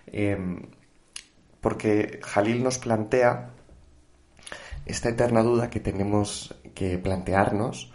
eh, 0.07 0.37
porque 1.61 2.21
Jalil 2.23 2.63
nos 2.63 2.79
plantea 2.79 3.51
esta 4.87 5.09
eterna 5.09 5.43
duda 5.43 5.71
que 5.71 5.81
tenemos 5.81 6.55
que 6.75 6.99
plantearnos, 6.99 7.93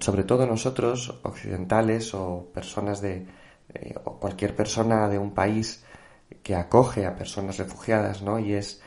sobre 0.00 0.24
todo 0.24 0.46
nosotros, 0.46 1.20
occidentales 1.24 2.14
o 2.14 2.50
personas 2.54 3.00
de, 3.00 3.26
eh, 3.74 3.94
o 4.04 4.20
cualquier 4.20 4.54
persona 4.54 5.08
de 5.08 5.18
un 5.18 5.34
país 5.34 5.84
que 6.42 6.54
acoge 6.54 7.06
a 7.06 7.16
personas 7.16 7.58
refugiadas, 7.58 8.22
¿no? 8.22 8.38
Y 8.38 8.54
es 8.54 8.80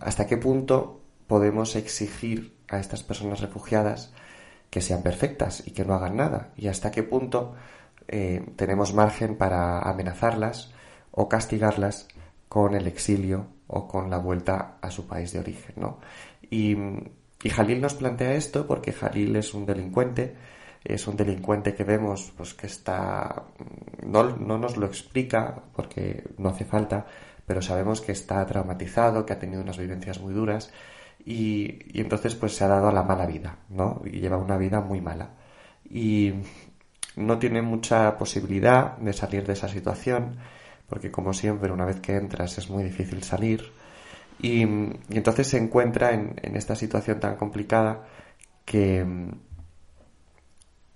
hasta 0.00 0.26
qué 0.26 0.36
punto 0.36 1.00
podemos 1.26 1.74
exigir 1.74 2.56
a 2.68 2.78
estas 2.78 3.02
personas 3.02 3.40
refugiadas 3.40 4.12
que 4.70 4.80
sean 4.80 5.02
perfectas 5.02 5.66
y 5.66 5.72
que 5.72 5.84
no 5.84 5.94
hagan 5.94 6.16
nada, 6.16 6.52
y 6.56 6.68
hasta 6.68 6.90
qué 6.90 7.02
punto 7.02 7.54
eh, 8.08 8.44
tenemos 8.56 8.94
margen 8.94 9.36
para 9.36 9.80
amenazarlas 9.80 10.72
o 11.10 11.28
castigarlas 11.28 12.08
con 12.48 12.74
el 12.74 12.86
exilio 12.86 13.46
o 13.68 13.86
con 13.86 14.10
la 14.10 14.18
vuelta 14.18 14.78
a 14.80 14.90
su 14.90 15.06
país 15.06 15.32
de 15.32 15.40
origen, 15.40 15.74
¿no? 15.76 15.98
Y, 16.50 16.76
Jalil 17.48 17.80
nos 17.80 17.94
plantea 17.94 18.34
esto 18.34 18.66
porque 18.66 18.92
Jalil 18.92 19.36
es 19.36 19.54
un 19.54 19.66
delincuente, 19.66 20.34
es 20.82 21.06
un 21.06 21.16
delincuente 21.16 21.74
que 21.74 21.84
vemos 21.84 22.32
pues 22.36 22.54
que 22.54 22.66
está 22.66 23.44
no, 24.04 24.36
no 24.36 24.58
nos 24.58 24.76
lo 24.76 24.86
explica 24.86 25.62
porque 25.74 26.24
no 26.38 26.48
hace 26.48 26.64
falta, 26.64 27.06
pero 27.46 27.62
sabemos 27.62 28.00
que 28.00 28.12
está 28.12 28.44
traumatizado, 28.46 29.24
que 29.24 29.32
ha 29.32 29.38
tenido 29.38 29.62
unas 29.62 29.78
vivencias 29.78 30.20
muy 30.20 30.34
duras 30.34 30.72
y, 31.24 31.78
y, 31.96 32.00
entonces 32.00 32.34
pues 32.34 32.56
se 32.56 32.64
ha 32.64 32.68
dado 32.68 32.88
a 32.88 32.92
la 32.92 33.04
mala 33.04 33.26
vida, 33.26 33.58
¿no? 33.68 34.02
Y 34.04 34.18
lleva 34.18 34.38
una 34.38 34.56
vida 34.56 34.80
muy 34.80 35.00
mala. 35.00 35.30
Y 35.88 36.32
no 37.16 37.38
tiene 37.38 37.62
mucha 37.62 38.16
posibilidad 38.18 38.96
de 38.98 39.12
salir 39.12 39.46
de 39.46 39.54
esa 39.54 39.68
situación 39.68 40.36
porque 40.88 41.10
como 41.10 41.32
siempre 41.32 41.72
una 41.72 41.84
vez 41.84 42.00
que 42.00 42.16
entras 42.16 42.58
es 42.58 42.70
muy 42.70 42.84
difícil 42.84 43.22
salir 43.22 43.72
y, 44.38 44.62
entonces 44.62 45.48
se 45.48 45.58
encuentra 45.58 46.12
en, 46.12 46.56
esta 46.56 46.76
situación 46.76 47.20
tan 47.20 47.36
complicada 47.36 48.06
que, 48.64 49.04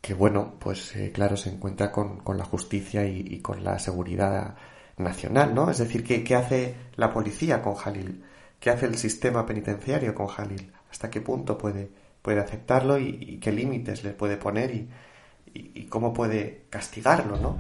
que 0.01 0.15
bueno, 0.15 0.55
pues 0.59 0.95
eh, 0.97 1.11
claro, 1.13 1.37
se 1.37 1.51
encuentra 1.51 1.91
con, 1.91 2.23
la 2.37 2.45
justicia 2.45 3.05
y, 3.07 3.41
con 3.41 3.65
la 3.65 3.79
seguridad 3.79 4.57
nacional, 4.99 5.55
¿no? 5.55 5.71
Es 5.71 5.79
decir, 5.79 6.05
¿qué, 6.05 6.23
¿qué, 6.23 6.35
hace 6.35 6.75
la 6.97 7.13
policía 7.13 7.63
con 7.63 7.75
Jalil? 7.75 8.25
¿Qué 8.59 8.71
hace 8.71 8.87
el 8.87 8.97
sistema 8.99 9.47
penitenciario 9.47 10.15
con 10.15 10.27
Jalil? 10.27 10.73
¿Hasta 10.91 11.09
qué 11.11 11.21
punto 11.21 11.57
puede, 11.57 11.91
puede 12.23 12.41
aceptarlo 12.41 12.99
y, 12.99 13.39
qué 13.41 13.53
límites 13.53 14.05
le 14.05 14.11
puede 14.11 14.37
poner 14.37 14.75
y, 14.75 14.89
cómo 15.89 16.13
puede 16.13 16.67
castigarlo, 16.71 17.37
¿no? 17.37 17.59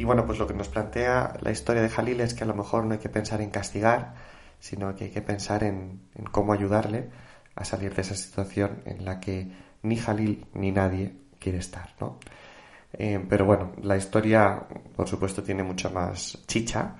Y 0.00 0.04
bueno, 0.04 0.24
pues 0.24 0.38
lo 0.38 0.46
que 0.46 0.54
nos 0.54 0.68
plantea 0.68 1.34
la 1.42 1.50
historia 1.50 1.82
de 1.82 1.90
Jalil 1.90 2.22
es 2.22 2.32
que 2.32 2.44
a 2.44 2.46
lo 2.46 2.54
mejor 2.54 2.86
no 2.86 2.94
hay 2.94 3.00
que 3.00 3.10
pensar 3.10 3.42
en 3.42 3.50
castigar, 3.50 4.14
sino 4.58 4.96
que 4.96 5.04
hay 5.04 5.10
que 5.10 5.20
pensar 5.20 5.62
en, 5.62 6.08
cómo 6.30 6.54
ayudarle 6.54 7.10
a 7.54 7.66
salir 7.66 7.94
de 7.94 8.00
esa 8.00 8.14
situación 8.14 8.80
en 8.86 9.04
la 9.04 9.20
que 9.20 9.52
ni 9.82 9.96
Jalil 9.96 10.46
ni 10.54 10.72
nadie 10.72 11.16
quiere 11.38 11.58
estar, 11.58 11.90
¿no? 12.00 12.18
Eh, 12.94 13.22
pero 13.28 13.44
bueno, 13.44 13.72
la 13.82 13.98
historia, 13.98 14.62
por 14.96 15.06
supuesto, 15.06 15.42
tiene 15.42 15.64
mucho 15.64 15.90
más 15.90 16.38
chicha, 16.46 16.96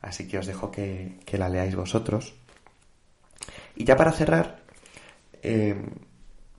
así 0.00 0.28
que 0.28 0.38
os 0.38 0.46
dejo 0.46 0.70
que, 0.70 1.18
la 1.32 1.48
leáis 1.48 1.74
vosotros. 1.74 2.36
Y 3.74 3.84
ya 3.84 3.96
para 3.96 4.12
cerrar, 4.12 4.62
eh, 5.42 5.74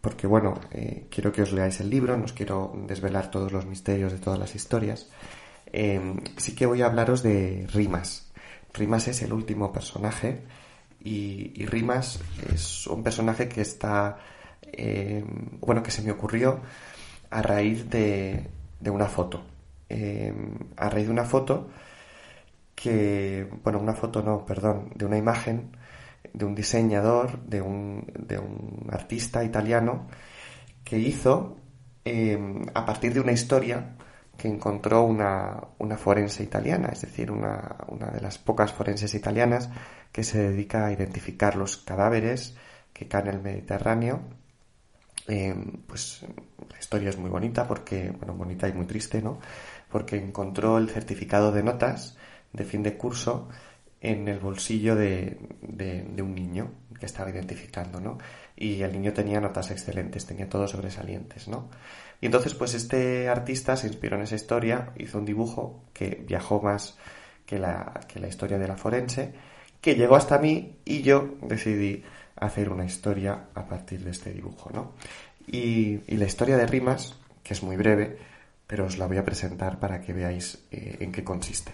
porque 0.01 0.27
bueno, 0.27 0.60
eh, 0.71 1.08
quiero 1.10 1.31
que 1.31 1.41
os 1.41 1.53
leáis 1.53 1.79
el 1.79 1.89
libro, 1.89 2.17
no 2.17 2.25
os 2.25 2.34
quiero 2.34 2.73
desvelar 2.86 3.31
todos 3.31 3.53
los 3.53 3.65
misterios 3.65 4.12
de 4.12 4.19
todas 4.19 4.38
las 4.38 4.55
historias, 4.55 5.08
sí 5.71 6.56
que 6.56 6.65
voy 6.65 6.82
a 6.82 6.88
hablaros 6.88 7.23
de 7.23 7.67
Rimas. 7.73 8.32
Rimas 8.73 9.08
es 9.08 9.21
el 9.21 9.34
último 9.34 9.71
personaje 9.71 10.43
y, 11.04 11.65
Rimas 11.65 12.19
es 12.54 12.88
un 12.88 13.04
personaje 13.04 13.47
que 13.47 13.62
está, 13.62 14.17
bueno, 15.62 15.84
que 15.84 15.91
se 15.91 16.01
me 16.01 16.12
ocurrió 16.12 16.62
a 17.30 17.41
raíz 17.41 17.89
de, 17.89 18.49
una 18.86 19.08
foto. 19.08 19.43
Em, 19.89 20.58
a 20.78 20.89
raíz 20.89 21.06
de 21.06 21.12
una 21.12 21.25
foto 21.25 21.69
que, 22.73 23.47
bueno, 23.63 23.80
una 23.80 23.93
foto 23.93 24.21
no, 24.21 24.45
perdón, 24.45 24.91
de 24.95 25.06
una 25.06 25.17
imagen 25.17 25.71
de 26.34 26.45
un 26.45 26.56
diseñador, 26.56 27.39
de 27.43 27.62
un, 27.62 28.06
de 28.19 28.38
un 28.38 28.88
artista 28.91 29.43
italiano 29.43 30.08
que 30.84 30.99
hizo 30.99 31.58
em, 32.04 32.65
a 32.73 32.86
partir 32.86 33.13
de 33.13 33.21
una 33.21 33.32
historia 33.32 33.95
que 34.37 34.47
encontró 34.47 35.03
una, 35.03 35.59
una 35.79 35.97
forense 35.97 36.43
italiana, 36.43 36.89
es 36.91 37.01
decir, 37.01 37.31
una, 37.31 37.75
una, 37.87 38.07
de 38.07 38.21
las 38.21 38.37
pocas 38.37 38.73
forenses 38.73 39.13
italianas 39.13 39.69
que 40.11 40.23
se 40.23 40.39
dedica 40.39 40.85
a 40.85 40.91
identificar 40.91 41.55
los 41.55 41.77
cadáveres 41.77 42.55
que 42.93 43.07
caen 43.07 43.27
en 43.27 43.35
el 43.35 43.41
Mediterráneo 43.41 44.21
Em, 45.27 45.83
pues 45.87 46.23
la 46.69 46.79
historia 46.79 47.09
es 47.09 47.17
muy 47.17 47.29
bonita 47.29 47.67
porque, 47.67 48.11
bueno, 48.11 48.35
bonita 48.35 48.67
y 48.67 48.73
muy 48.73 48.85
triste, 48.85 49.21
¿no? 49.21 49.39
Porque 49.89 50.17
encontró 50.17 50.77
el 50.77 50.89
certificado 50.89 51.51
de 51.51 51.63
notas 51.63 52.17
de 52.53 52.63
fin 52.63 52.83
de 52.83 52.95
curso 52.95 53.49
en 54.01 54.27
el 54.27 54.39
bolsillo 54.39 54.95
de, 54.95 55.39
de, 55.61 56.21
un 56.21 56.35
niño 56.35 56.71
que 56.99 57.07
estaba 57.07 57.31
identificando, 57.31 57.99
¿no? 57.99 58.19
Y 58.55 58.81
el 58.83 58.91
niño 58.91 59.13
tenía 59.13 59.41
notas 59.41 59.71
excelentes, 59.71 60.25
tenía 60.25 60.47
todos 60.47 60.71
sobresalientes, 60.71 61.47
¿no? 61.47 61.69
Y 62.25 62.27
entonces, 62.27 62.55
pues 62.55 62.73
este 62.73 63.29
artista 63.29 63.77
se 63.77 63.85
inspiró 63.85 64.15
en 64.15 64.23
esa 64.23 64.33
historia, 64.33 64.93
hizo 64.97 65.19
un 65.19 65.25
dibujo 65.25 65.83
que 65.93 66.25
viajó 66.27 66.59
más 66.59 66.97
que 67.45 67.59
la, 67.59 68.01
que 68.07 68.19
la 68.19 68.27
historia 68.27 68.57
de 68.57 68.67
la 68.67 68.77
forense, 68.77 69.31
que 69.79 69.93
llegó 69.93 70.15
hasta 70.15 70.39
mí 70.39 70.79
y 70.85 71.03
yo 71.03 71.35
decidí 71.43 72.03
hacer 72.35 72.71
una 72.71 72.83
historia 72.83 73.49
a 73.53 73.67
partir 73.67 74.03
de 74.03 74.09
este 74.09 74.33
dibujo, 74.33 74.71
¿no? 74.73 74.93
Y, 75.45 75.97
la 76.15 76.25
historia 76.25 76.57
de 76.57 76.65
rimas, 76.65 77.15
que 77.43 77.53
es 77.53 77.61
muy 77.61 77.77
breve, 77.77 78.17
pero 78.65 78.85
os 78.85 78.97
la 78.97 79.05
voy 79.05 79.17
a 79.17 79.23
presentar 79.23 79.77
para 79.79 80.01
que 80.01 80.11
veáis 80.11 80.65
eh, 80.71 80.97
en 81.01 81.11
qué 81.11 81.23
consiste. 81.23 81.73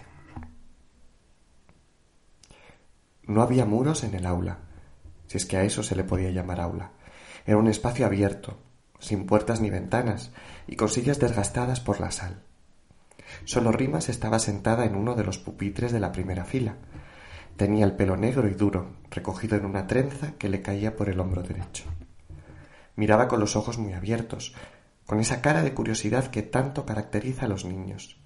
No 3.22 3.40
había 3.40 3.64
muros 3.64 4.04
en 4.04 4.14
el 4.16 4.26
aula, 4.26 4.58
si 5.28 5.38
es 5.38 5.46
que 5.46 5.56
a 5.56 5.64
eso 5.64 5.82
se 5.82 5.96
le 5.96 6.04
podía 6.04 6.30
llamar 6.30 6.60
aula. 6.60 6.90
Era 7.46 7.56
un 7.56 7.68
espacio 7.68 8.04
abierto, 8.04 8.58
sin 9.02 9.26
puertas 9.26 9.60
ni 9.60 9.68
ventanas, 9.68 10.32
y 10.66 10.76
con 10.76 10.88
sillas 10.88 11.18
desgastadas 11.18 11.80
por 11.80 12.00
la 12.00 12.10
sal. 12.10 12.40
Solo 13.44 13.70
Rimas 13.70 14.08
estaba 14.08 14.38
sentada 14.38 14.86
en 14.86 14.94
uno 14.94 15.14
de 15.14 15.24
los 15.24 15.36
pupitres 15.36 15.92
de 15.92 16.00
la 16.00 16.12
primera 16.12 16.46
fila, 16.46 16.76
Tenía 17.56 17.84
el 17.84 17.94
pelo 17.94 18.16
negro 18.16 18.48
y 18.48 18.54
duro, 18.54 18.96
recogido 19.10 19.56
en 19.56 19.66
una 19.66 19.86
trenza 19.86 20.32
que 20.38 20.48
le 20.48 20.62
caía 20.62 20.96
por 20.96 21.08
el 21.08 21.20
hombro 21.20 21.42
derecho. 21.42 21.84
Miraba 22.96 23.28
con 23.28 23.40
los 23.40 23.56
ojos 23.56 23.78
muy 23.78 23.92
abiertos, 23.92 24.54
con 25.06 25.20
esa 25.20 25.42
cara 25.42 25.62
de 25.62 25.74
curiosidad 25.74 26.28
que 26.28 26.42
tanto 26.42 26.86
caracteriza 26.86 27.46
a 27.46 27.48
los 27.48 27.64
niños. 27.64 28.16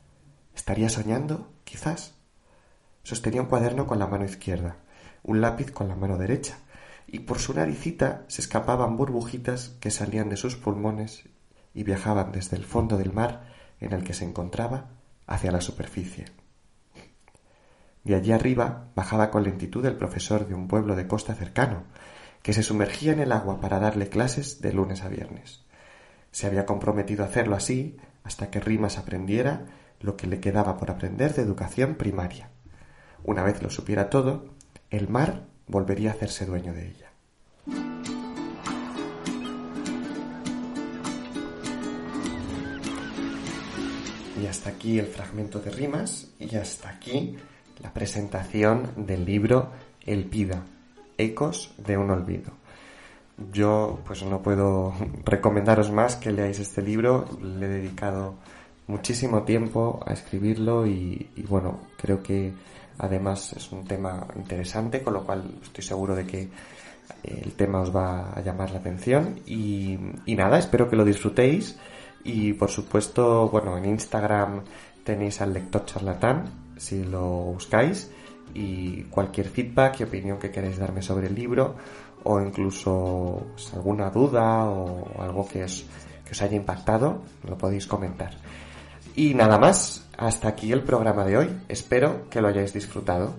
¿Estaría 0.54 0.88
soñando? 0.88 1.52
Quizás. 1.64 2.14
Sostenía 3.02 3.42
un 3.42 3.48
cuaderno 3.48 3.86
con 3.86 3.98
la 3.98 4.06
mano 4.06 4.24
izquierda, 4.24 4.76
un 5.22 5.40
lápiz 5.40 5.70
con 5.70 5.88
la 5.88 5.96
mano 5.96 6.18
derecha, 6.18 6.58
y 7.06 7.20
por 7.20 7.38
su 7.38 7.54
naricita 7.54 8.24
se 8.28 8.40
escapaban 8.40 8.96
burbujitas 8.96 9.70
que 9.80 9.90
salían 9.90 10.28
de 10.28 10.36
sus 10.36 10.56
pulmones 10.56 11.24
y 11.74 11.84
viajaban 11.84 12.32
desde 12.32 12.56
el 12.56 12.64
fondo 12.64 12.96
del 12.96 13.12
mar 13.12 13.52
en 13.80 13.92
el 13.92 14.02
que 14.02 14.14
se 14.14 14.24
encontraba 14.24 14.90
hacia 15.26 15.52
la 15.52 15.60
superficie. 15.60 16.26
De 18.04 18.14
allí 18.14 18.32
arriba 18.32 18.88
bajaba 18.94 19.30
con 19.30 19.42
lentitud 19.42 19.84
el 19.84 19.96
profesor 19.96 20.46
de 20.46 20.54
un 20.54 20.68
pueblo 20.68 20.94
de 20.94 21.08
costa 21.08 21.34
cercano, 21.34 21.84
que 22.42 22.52
se 22.52 22.62
sumergía 22.62 23.12
en 23.12 23.18
el 23.18 23.32
agua 23.32 23.60
para 23.60 23.80
darle 23.80 24.08
clases 24.08 24.60
de 24.60 24.72
lunes 24.72 25.02
a 25.02 25.08
viernes. 25.08 25.64
Se 26.30 26.46
había 26.46 26.66
comprometido 26.66 27.24
a 27.24 27.26
hacerlo 27.26 27.56
así 27.56 27.96
hasta 28.22 28.50
que 28.50 28.60
Rimas 28.60 28.98
aprendiera 28.98 29.66
lo 30.00 30.16
que 30.16 30.26
le 30.26 30.40
quedaba 30.40 30.76
por 30.76 30.90
aprender 30.90 31.34
de 31.34 31.42
educación 31.42 31.96
primaria. 31.96 32.50
Una 33.24 33.42
vez 33.42 33.62
lo 33.62 33.70
supiera 33.70 34.10
todo, 34.10 34.54
el 34.90 35.08
mar 35.08 35.46
volvería 35.66 36.10
a 36.10 36.14
hacerse 36.14 36.46
dueño 36.46 36.72
de 36.72 36.88
ella. 36.88 37.10
Y 44.40 44.46
hasta 44.46 44.70
aquí 44.70 44.98
el 44.98 45.06
fragmento 45.06 45.60
de 45.60 45.70
rimas 45.70 46.28
y 46.38 46.56
hasta 46.56 46.90
aquí 46.90 47.36
la 47.82 47.92
presentación 47.92 48.90
del 48.96 49.24
libro 49.24 49.70
El 50.04 50.26
Pida, 50.26 50.62
Ecos 51.16 51.72
de 51.78 51.96
un 51.96 52.10
Olvido. 52.10 52.52
Yo 53.52 54.00
pues 54.06 54.22
no 54.22 54.42
puedo 54.42 54.94
recomendaros 55.24 55.90
más 55.90 56.16
que 56.16 56.32
leáis 56.32 56.58
este 56.58 56.82
libro, 56.82 57.26
le 57.42 57.66
he 57.66 57.68
dedicado 57.68 58.34
muchísimo 58.86 59.42
tiempo 59.42 60.00
a 60.06 60.12
escribirlo 60.12 60.86
y, 60.86 61.28
bueno, 61.48 61.80
creo 61.96 62.22
que 62.22 62.52
además 62.98 63.52
es 63.52 63.70
un 63.72 63.84
tema 63.84 64.26
interesante, 64.36 65.02
con 65.02 65.14
lo 65.14 65.24
cual 65.24 65.58
estoy 65.62 65.84
seguro 65.84 66.14
de 66.14 66.26
que 66.26 66.48
el 67.22 67.52
tema 67.52 67.80
os 67.80 67.94
va 67.94 68.32
a 68.32 68.40
llamar 68.40 68.70
la 68.70 68.78
atención. 68.78 69.40
Y, 69.46 69.98
nada, 70.26 70.58
espero 70.58 70.88
que 70.88 70.96
lo 70.96 71.04
disfrutéis. 71.04 71.78
Y 72.24 72.52
por 72.54 72.70
supuesto, 72.70 73.48
bueno, 73.48 73.76
en 73.78 73.84
Instagram 73.86 74.64
tenéis 75.04 75.40
al 75.40 75.52
lector 75.52 75.84
charlatán 75.84 76.44
si 76.76 77.04
lo 77.04 77.26
buscáis. 77.52 78.10
Y 78.54 79.04
cualquier 79.04 79.48
feedback 79.48 80.00
y 80.00 80.04
opinión 80.04 80.38
que 80.38 80.50
queréis 80.50 80.78
darme 80.78 81.02
sobre 81.02 81.26
el 81.26 81.34
libro 81.34 81.76
o 82.24 82.40
incluso 82.40 83.46
pues, 83.52 83.72
alguna 83.74 84.10
duda 84.10 84.64
o 84.64 85.22
algo 85.22 85.46
que 85.46 85.64
os, 85.64 85.84
que 86.24 86.32
os 86.32 86.42
haya 86.42 86.56
impactado, 86.56 87.22
lo 87.46 87.56
podéis 87.56 87.86
comentar. 87.86 88.32
Y 89.14 89.34
nada 89.34 89.58
más, 89.58 90.05
hasta 90.16 90.48
aquí 90.48 90.72
el 90.72 90.82
programa 90.82 91.24
de 91.24 91.36
hoy. 91.36 91.48
Espero 91.68 92.28
que 92.30 92.40
lo 92.40 92.48
hayáis 92.48 92.72
disfrutado. 92.72 93.36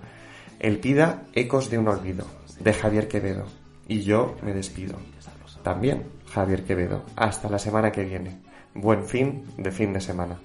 El 0.60 0.80
Pida 0.80 1.24
Ecos 1.34 1.70
de 1.70 1.78
un 1.78 1.88
Olvido, 1.88 2.26
de 2.60 2.74
Javier 2.74 3.08
Quevedo. 3.08 3.46
Y 3.88 4.02
yo 4.02 4.36
me 4.42 4.54
despido. 4.54 4.96
También, 5.64 6.06
Javier 6.32 6.64
Quevedo. 6.64 7.04
Hasta 7.16 7.50
la 7.50 7.60
semana 7.60 7.92
que 7.92 8.04
viene. 8.04 8.40
Buen 8.74 9.06
fin 9.06 9.44
de 9.58 9.72
fin 9.72 9.94
de 9.94 10.02
semana. 10.02 10.38